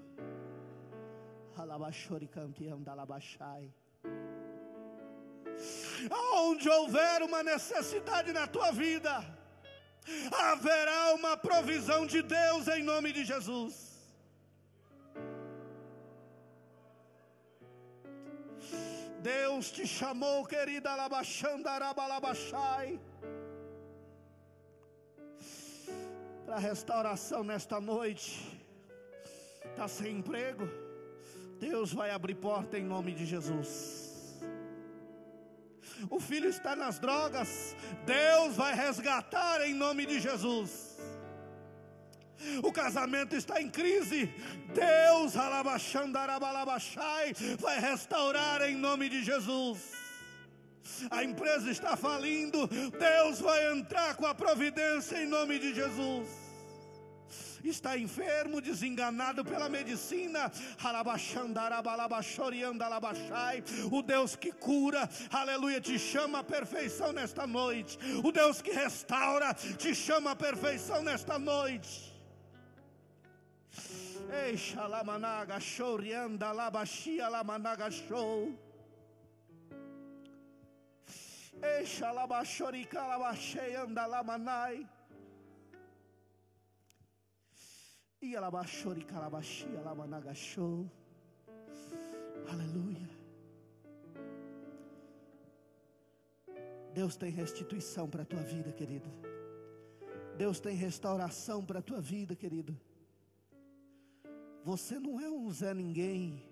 [6.10, 9.24] Aonde houver uma necessidade na tua vida,
[10.32, 13.93] Haverá uma provisão de Deus em nome de Jesus.
[19.24, 23.00] Deus te chamou, querida Alabaxandarabalabaxai,
[26.44, 28.60] para restauração nesta noite.
[29.70, 30.68] Está sem emprego?
[31.58, 34.38] Deus vai abrir porta em nome de Jesus.
[36.10, 40.93] O filho está nas drogas, Deus vai resgatar em nome de Jesus.
[42.62, 44.32] O casamento está em crise.
[44.74, 45.34] Deus,
[47.58, 49.78] vai restaurar em nome de Jesus.
[51.10, 52.66] A empresa está falindo.
[52.66, 56.44] Deus vai entrar com a providência em nome de Jesus
[57.68, 60.52] está enfermo, desenganado pela medicina,
[63.90, 67.98] o Deus que cura, aleluia, te chama a perfeição nesta noite.
[68.22, 72.13] O Deus que restaura, te chama a perfeição nesta noite.
[74.46, 78.52] Eixa lamanaga show rianda labashia lamanaga show.
[81.62, 84.86] Eixa labashorika labashei anda lamanai.
[88.20, 90.88] E alabashori calabashia lamanaga show.
[92.50, 93.08] Aleluia.
[96.94, 99.10] Deus tem restituição para a tua vida, querido.
[100.38, 102.78] Deus tem restauração para a tua vida, querido.
[104.64, 106.42] Você não é um Zé Ninguém.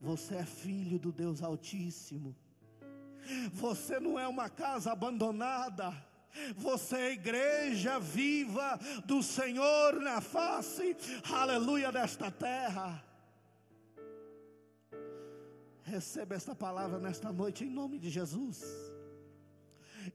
[0.00, 2.36] Você é filho do Deus Altíssimo.
[3.52, 5.94] Você não é uma casa abandonada.
[6.56, 10.96] Você é igreja viva do Senhor na face,
[11.30, 13.04] aleluia, desta terra.
[15.84, 18.64] Receba esta palavra nesta noite em nome de Jesus.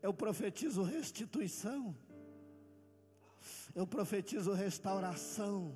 [0.01, 1.95] Eu profetizo restituição.
[3.75, 5.73] Eu profetizo restauração.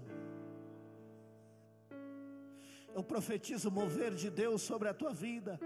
[2.94, 5.60] Eu profetizo mover de Deus sobre a tua vida.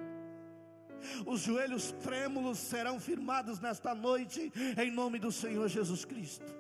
[1.26, 4.52] Os joelhos trêmulos serão firmados nesta noite,
[4.82, 6.56] em nome do Senhor Jesus Cristo.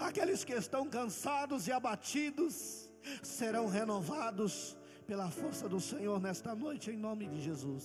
[0.00, 2.90] Aqueles que estão cansados e abatidos
[3.22, 7.84] serão renovados pela força do Senhor nesta noite, em nome de Jesus.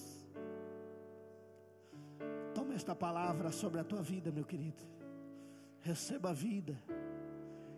[2.53, 4.83] Toma esta palavra sobre a tua vida, meu querido.
[5.81, 6.81] Receba a vida,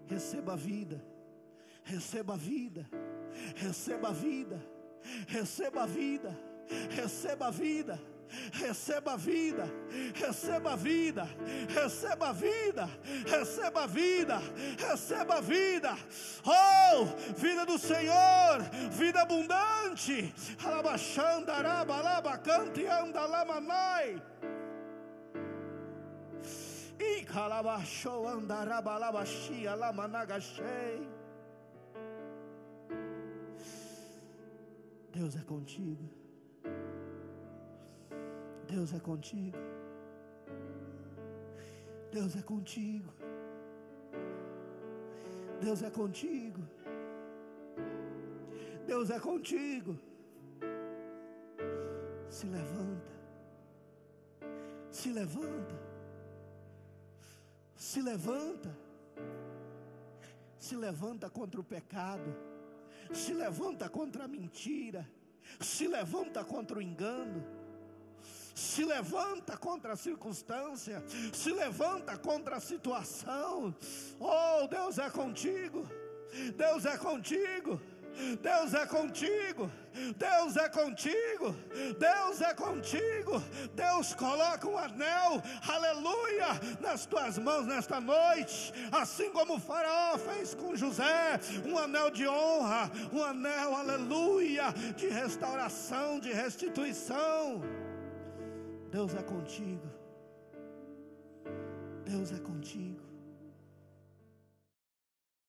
[0.07, 1.14] receba a vida
[1.85, 2.85] receba a vida,
[3.55, 4.61] receba a vida,
[5.27, 6.37] receba a vida,
[6.89, 7.99] receba a vida.
[8.51, 9.69] Receba a vida,
[10.15, 11.29] receba a vida,
[11.69, 12.89] receba a vida,
[13.27, 14.41] receba a vida,
[14.77, 15.95] receba a vida,
[16.43, 17.05] oh,
[17.37, 20.33] vida do Senhor, vida abundante,
[20.65, 24.19] alabachandarabalabacanti andalamanai.
[26.99, 31.14] E calabachou andarabalabachia lamanagachei.
[35.15, 36.09] Deus é contigo.
[38.67, 39.57] Deus é contigo.
[42.11, 43.13] Deus é contigo.
[45.61, 46.61] Deus é contigo.
[48.85, 49.97] Deus é contigo.
[52.29, 53.13] Se levanta.
[54.91, 55.75] Se levanta.
[57.77, 58.77] Se levanta.
[60.59, 62.54] Se levanta contra o pecado
[63.13, 65.09] se levanta contra a mentira,
[65.59, 67.43] se levanta contra o engano,
[68.53, 71.03] se levanta contra a circunstância,
[71.33, 73.75] se levanta contra a situação.
[74.19, 75.87] Oh, Deus é contigo,
[76.55, 77.79] Deus é contigo.
[78.41, 79.69] Deus é contigo,
[80.17, 81.55] Deus é contigo,
[81.99, 83.41] Deus é contigo.
[83.73, 86.47] Deus coloca um anel, aleluia,
[86.79, 92.27] nas tuas mãos nesta noite, assim como o Faraó fez com José, um anel de
[92.27, 97.61] honra, um anel, aleluia, de restauração, de restituição.
[98.89, 99.87] Deus é contigo,
[102.05, 103.04] Deus é contigo.